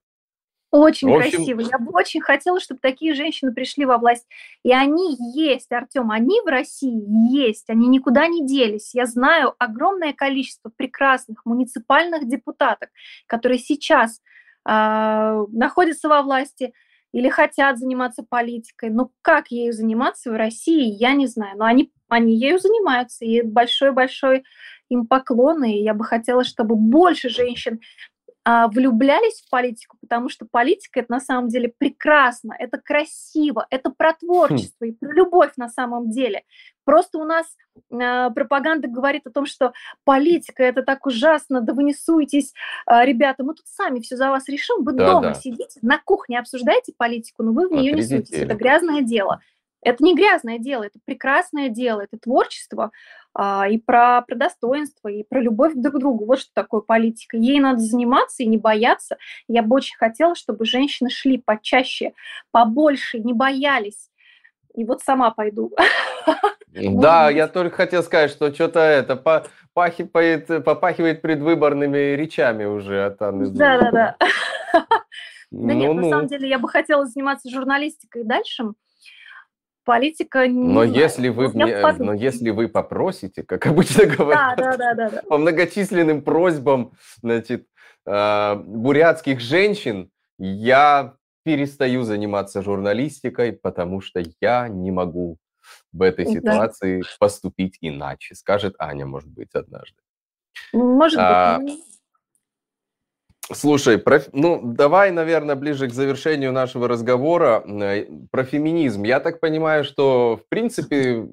[0.71, 1.31] Очень общем...
[1.31, 1.61] красиво.
[1.61, 4.27] Я бы очень хотела, чтобы такие женщины пришли во власть.
[4.63, 7.05] И они есть, Артем, они в России
[7.35, 8.95] есть, они никуда не делись.
[8.95, 12.91] Я знаю огромное количество прекрасных муниципальных депутаток,
[13.27, 14.21] которые сейчас
[14.69, 16.75] э, находятся во власти
[17.13, 18.91] или хотят заниматься политикой.
[18.91, 21.57] Но как ею заниматься в России, я не знаю.
[21.57, 24.45] Но они, они ею занимаются, и большой-большой
[24.91, 27.81] им поклон, и я бы хотела, чтобы больше женщин
[28.69, 34.15] влюблялись в политику, потому что политика это на самом деле прекрасно, это красиво, это про
[34.15, 36.43] творчество и про любовь на самом деле.
[36.85, 37.47] Просто у нас
[37.91, 39.73] э, пропаганда говорит о том, что
[40.05, 42.55] политика это так ужасно, да вы не суетесь,
[42.91, 45.35] э, ребята, мы тут сами все за вас решим, вы да, дома да.
[45.35, 49.41] сидите, на кухне обсуждаете политику, но вы в нее не суетесь, это грязное дело.
[49.83, 52.91] Это не грязное дело, это прекрасное дело, это творчество
[53.35, 56.25] а, и про, про достоинство, и про любовь друг к другу.
[56.25, 57.37] Вот что такое политика.
[57.37, 59.19] Ей надо заниматься и не бояться.
[59.47, 62.13] Я бы очень хотела, чтобы женщины шли почаще,
[62.51, 64.11] побольше, не боялись.
[64.75, 65.73] И вот сама пойду.
[66.73, 73.47] Да, я только хотел сказать, что что-то это попахивает, попахивает предвыборными речами уже от Анны
[73.49, 74.17] Да, да, да.
[75.51, 78.75] Да нет, на самом деле я бы хотела заниматься журналистикой дальше
[79.89, 84.95] политика не но если вы мне, но если вы попросите, как обычно говорят, да, да,
[84.95, 87.67] да, да, по многочисленным просьбам, значит,
[88.05, 95.39] э, бурятских женщин, я перестаю заниматься журналистикой, потому что я не могу
[95.93, 97.09] в этой ситуации да.
[97.19, 99.97] поступить иначе, скажет Аня, может быть, однажды.
[100.75, 101.81] Может а, быть.
[103.53, 109.05] Слушай, про, ну давай, наверное, ближе к завершению нашего разговора э, про феминизм.
[109.05, 111.29] Я так понимаю, что в принципе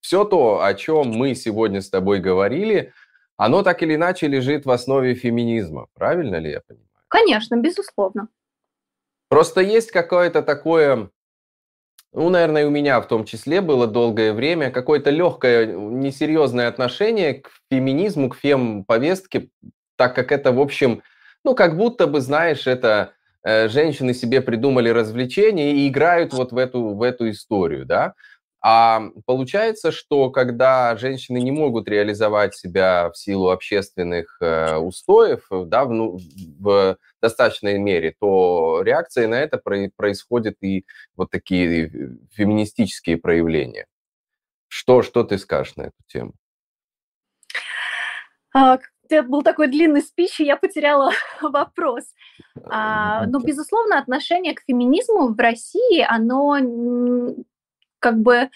[0.00, 2.92] все то, о чем мы сегодня с тобой говорили,
[3.36, 5.86] оно так или иначе лежит в основе феминизма.
[5.94, 6.88] Правильно ли я понимаю?
[7.08, 8.28] Конечно, безусловно.
[9.28, 11.10] Просто есть какое-то такое,
[12.12, 17.50] ну, наверное, у меня в том числе было долгое время, какое-то легкое, несерьезное отношение к
[17.70, 19.48] феминизму, к фем-повестке,
[19.96, 21.02] так как это, в общем,
[21.44, 26.56] ну, как будто бы, знаешь, это э, женщины себе придумали развлечения и играют вот в
[26.56, 28.14] эту, в эту историю, да.
[28.66, 35.84] А получается, что когда женщины не могут реализовать себя в силу общественных э, устоев, да,
[35.84, 36.18] в,
[36.60, 41.90] в достаточной мере, то реакция на это про- происходит и вот такие э,
[42.32, 43.86] феминистические проявления.
[44.68, 46.32] Что, что ты скажешь на эту тему?
[49.08, 52.04] Это был такой длинный спич, и я потеряла вопрос.
[52.64, 57.34] А, но, безусловно, отношение к феминизму в России, оно
[57.98, 58.50] как бы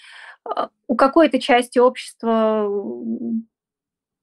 [0.45, 2.67] а, у какой-то части общества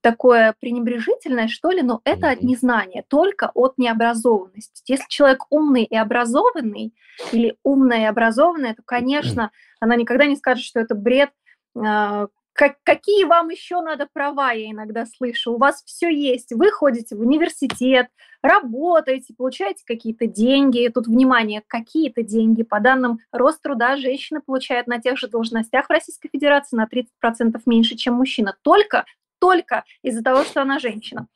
[0.00, 4.84] такое пренебрежительное, что ли, но это от незнания, только от необразованности.
[4.86, 6.94] Если человек умный и образованный,
[7.32, 9.50] или умная и образованная, то, конечно,
[9.80, 11.30] она никогда не скажет, что это бред,
[11.76, 15.52] а, как, какие вам еще надо права, я иногда слышу.
[15.52, 16.52] У вас все есть.
[16.52, 18.08] Вы ходите в университет,
[18.42, 20.90] работаете, получаете какие-то деньги.
[20.92, 22.62] Тут, внимание, какие-то деньги.
[22.62, 27.94] По данным Роструда, женщина получает на тех же должностях в Российской Федерации на 30% меньше,
[27.94, 28.56] чем мужчина.
[28.62, 29.04] Только
[29.38, 31.28] только из-за того, что она женщина.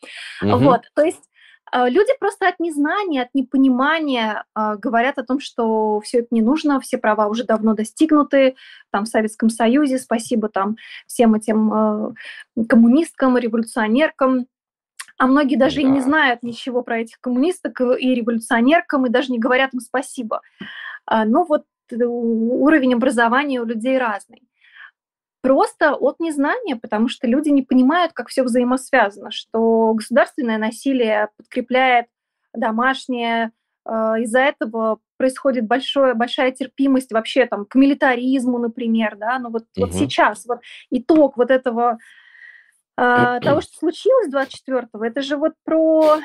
[0.42, 0.56] Угу.
[0.56, 1.29] Вот, то есть
[1.72, 6.80] люди просто от незнания, от непонимания э, говорят о том, что все это не нужно,
[6.80, 8.56] все права уже давно достигнуты,
[8.90, 14.46] там в Советском Союзе, спасибо там всем этим э, коммунисткам, революционеркам.
[15.18, 15.82] А многие даже да.
[15.82, 20.40] и не знают ничего про этих коммунисток и революционеркам, и даже не говорят им спасибо.
[21.04, 24.42] А, ну вот э, уровень образования у людей разный.
[25.42, 32.06] Просто от незнания, потому что люди не понимают, как все взаимосвязано, что государственное насилие подкрепляет
[32.52, 33.52] домашнее,
[33.84, 39.64] а, из-за этого происходит большое, большая терпимость вообще там к милитаризму, например, да, но вот,
[39.76, 39.86] угу.
[39.86, 40.60] вот сейчас вот
[40.90, 41.98] итог вот этого
[42.96, 46.18] а, того, что случилось 24-го, это же вот про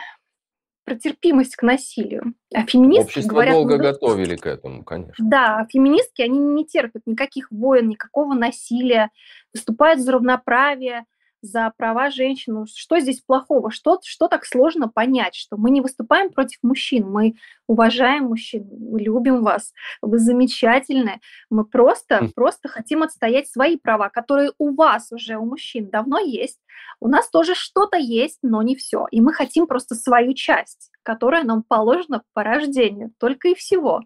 [0.86, 2.36] про терпимость к насилию.
[2.54, 3.56] А феминистки Общество говорят...
[3.56, 5.14] долго ну, готовили к этому, конечно.
[5.18, 9.10] Да, феминистки, они не терпят никаких войн, никакого насилия,
[9.54, 11.06] выступают за равноправие,
[11.46, 12.54] за права женщин.
[12.54, 13.72] Ну, что здесь плохого?
[13.72, 15.36] Что, что так сложно понять?
[15.36, 17.36] Что мы не выступаем против мужчин, мы
[17.68, 21.22] уважаем мужчин, мы любим вас, вы замечательны.
[21.50, 22.32] Мы просто, mm.
[22.36, 26.60] просто хотим отстоять свои права, которые у вас уже, у мужчин, давно есть.
[27.00, 29.08] У нас тоже что-то есть, но не все.
[29.12, 34.02] И мы хотим просто свою часть, которая нам положена по рождению, только и всего.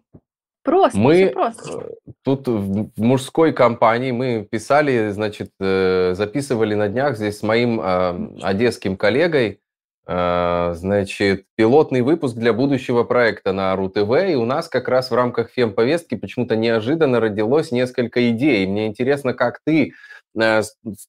[0.62, 1.70] Просто, мы просто.
[2.06, 7.80] Э, тут в мужской компании мы писали, значит, э, записывали на днях здесь с моим
[7.80, 9.60] э, одесским коллегой,
[10.06, 15.50] значит, пилотный выпуск для будущего проекта на РУ-ТВ, и у нас как раз в рамках
[15.50, 18.66] фем-повестки почему-то неожиданно родилось несколько идей.
[18.66, 19.92] Мне интересно, как ты,
[20.34, 20.64] ну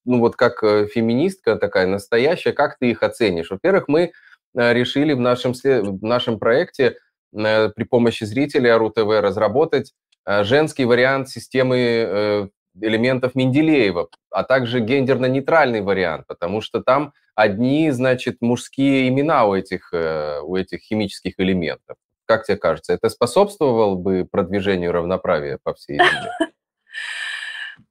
[0.06, 3.50] вот как феминистка такая настоящая, как ты их оценишь?
[3.50, 4.12] Во-первых, мы
[4.54, 6.98] решили в нашем, в нашем проекте
[7.32, 9.94] при помощи зрителей РУ-ТВ разработать
[10.26, 12.48] э, женский вариант системы э,
[12.80, 19.94] элементов Менделеева, а также гендерно-нейтральный вариант, потому что там одни, значит, мужские имена у этих,
[19.94, 21.98] э, у этих химических элементов.
[22.26, 26.32] Как тебе кажется, это способствовало бы продвижению равноправия по всей земле?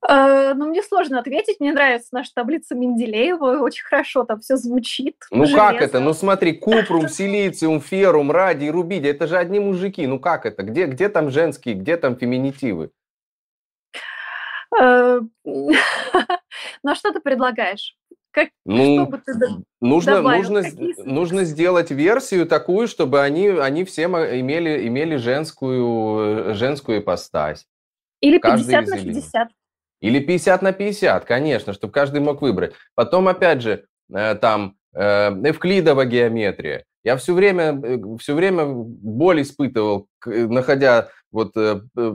[0.08, 1.60] Э, ну, мне сложно ответить.
[1.60, 3.60] Мне нравится наша таблица Менделеева.
[3.60, 5.16] Очень хорошо там все звучит.
[5.30, 5.58] Ну, железно.
[5.58, 6.00] как это?
[6.00, 9.10] Ну, смотри, купрум, силициум, ферум, радий, рубидий.
[9.10, 10.06] Это же одни мужики.
[10.06, 10.62] Ну, как это?
[10.62, 12.90] Где, где там женские, где там феминитивы?
[14.80, 15.72] Э, ну,
[16.84, 17.96] а что ты предлагаешь?
[18.32, 19.32] Как, ну, что бы ты
[19.80, 20.62] нужно, нужно,
[20.98, 27.66] нужно сделать версию такую, чтобы они, они все имели, имели женскую, женскую ипостась.
[28.20, 29.48] Или 50 на 50.
[30.00, 32.72] Или 50 на 50, конечно, чтобы каждый мог выбрать.
[32.94, 36.84] Потом, опять же, э, там э, эвклидова геометрия.
[37.04, 41.54] Я все время, э, все время боль испытывал, находя вот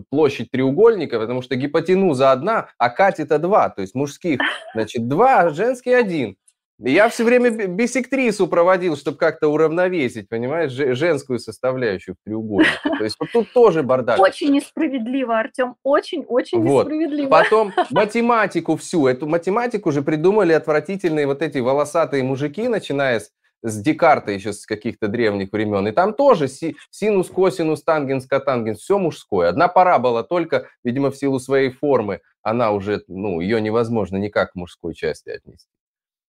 [0.10, 4.41] площадь треугольника, потому что гипотенуза одна, а катета два, то есть мужских,
[4.74, 6.36] значит, два, а женский один.
[6.78, 12.80] Я все время бисектрису проводил, чтобы как-то уравновесить, понимаешь, женскую составляющую в треугольнике.
[12.84, 14.20] То есть вот тут тоже бардак.
[14.20, 16.88] Очень несправедливо, Артем, очень-очень вот.
[16.88, 17.30] несправедливо.
[17.30, 23.32] Потом математику всю, эту математику же придумали отвратительные вот эти волосатые мужики, начиная с
[23.66, 25.88] с Декарта еще с каких-то древних времен.
[25.88, 29.50] И там тоже си, синус, косинус, тангенс, котангенс, все мужское.
[29.50, 34.56] Одна парабола только, видимо, в силу своей формы, она уже, ну, ее невозможно никак к
[34.56, 35.68] мужской части отнести.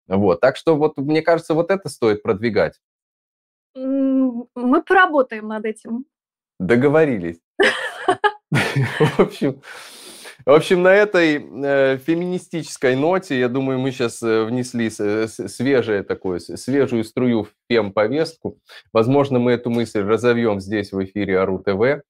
[0.08, 2.80] Вот, так что вот мне кажется, вот это стоит продвигать.
[3.74, 6.06] Мы поработаем над этим.
[6.58, 7.40] Договорились.
[8.50, 9.60] В общем,
[10.46, 16.04] в общем, на этой э, феминистической ноте, я думаю, мы сейчас э, внесли э, свежее
[16.04, 18.56] такое, свежую струю в фем-повестку.
[18.92, 21.82] Возможно, мы эту мысль разовьем здесь в эфире АРУ ТВ.
[21.82, 22.02] Э,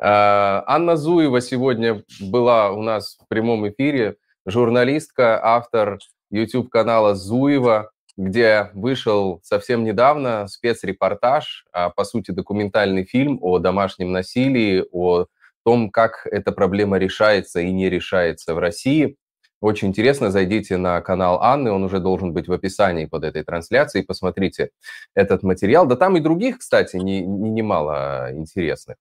[0.00, 5.98] Анна Зуева сегодня была у нас в прямом эфире, журналистка, автор
[6.30, 14.84] YouTube-канала Зуева, где вышел совсем недавно спецрепортаж, а, по сути, документальный фильм о домашнем насилии,
[14.92, 15.26] о
[15.64, 19.16] том, как эта проблема решается и не решается в России.
[19.60, 24.04] Очень интересно, зайдите на канал Анны, он уже должен быть в описании под этой трансляцией,
[24.04, 24.70] посмотрите
[25.14, 25.86] этот материал.
[25.86, 28.96] Да там и других, кстати, не, не, немало интересных.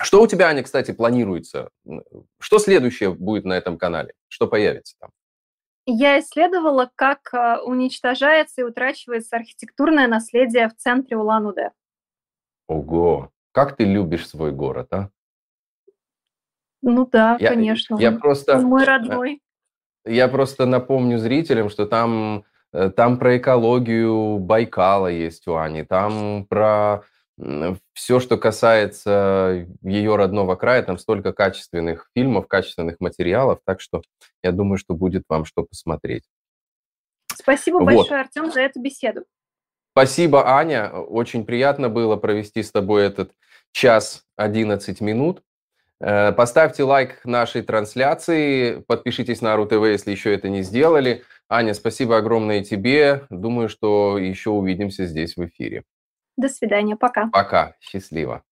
[0.00, 1.70] Что у тебя, Аня, кстати, планируется?
[2.40, 4.14] Что следующее будет на этом канале?
[4.28, 5.10] Что появится там?
[5.90, 11.70] Я исследовала, как а, уничтожается и утрачивается архитектурное наследие в центре Улан-Удэ.
[12.66, 13.30] Ого!
[13.52, 15.08] Как ты любишь свой город, а?
[16.82, 17.96] Ну да, я, конечно.
[17.98, 18.58] Я просто...
[18.58, 19.40] Он мой э, родной.
[20.04, 22.44] Я просто напомню зрителям, что там,
[22.74, 27.02] э, там про экологию Байкала есть у Ани, там про
[27.92, 34.02] все, что касается ее родного края, там столько качественных фильмов, качественных материалов, так что
[34.42, 36.24] я думаю, что будет вам что посмотреть.
[37.32, 37.84] Спасибо вот.
[37.84, 39.24] большое, Артем, за эту беседу.
[39.92, 40.90] Спасибо, Аня.
[40.90, 43.32] Очень приятно было провести с тобой этот
[43.72, 45.42] час 11 минут.
[46.00, 51.24] Э, поставьте лайк нашей трансляции, подпишитесь на РУ-ТВ, если еще это не сделали.
[51.48, 53.26] Аня, спасибо огромное тебе.
[53.30, 55.84] Думаю, что еще увидимся здесь в эфире.
[56.38, 57.28] До свидания, пока.
[57.32, 58.44] Пока, счастливо.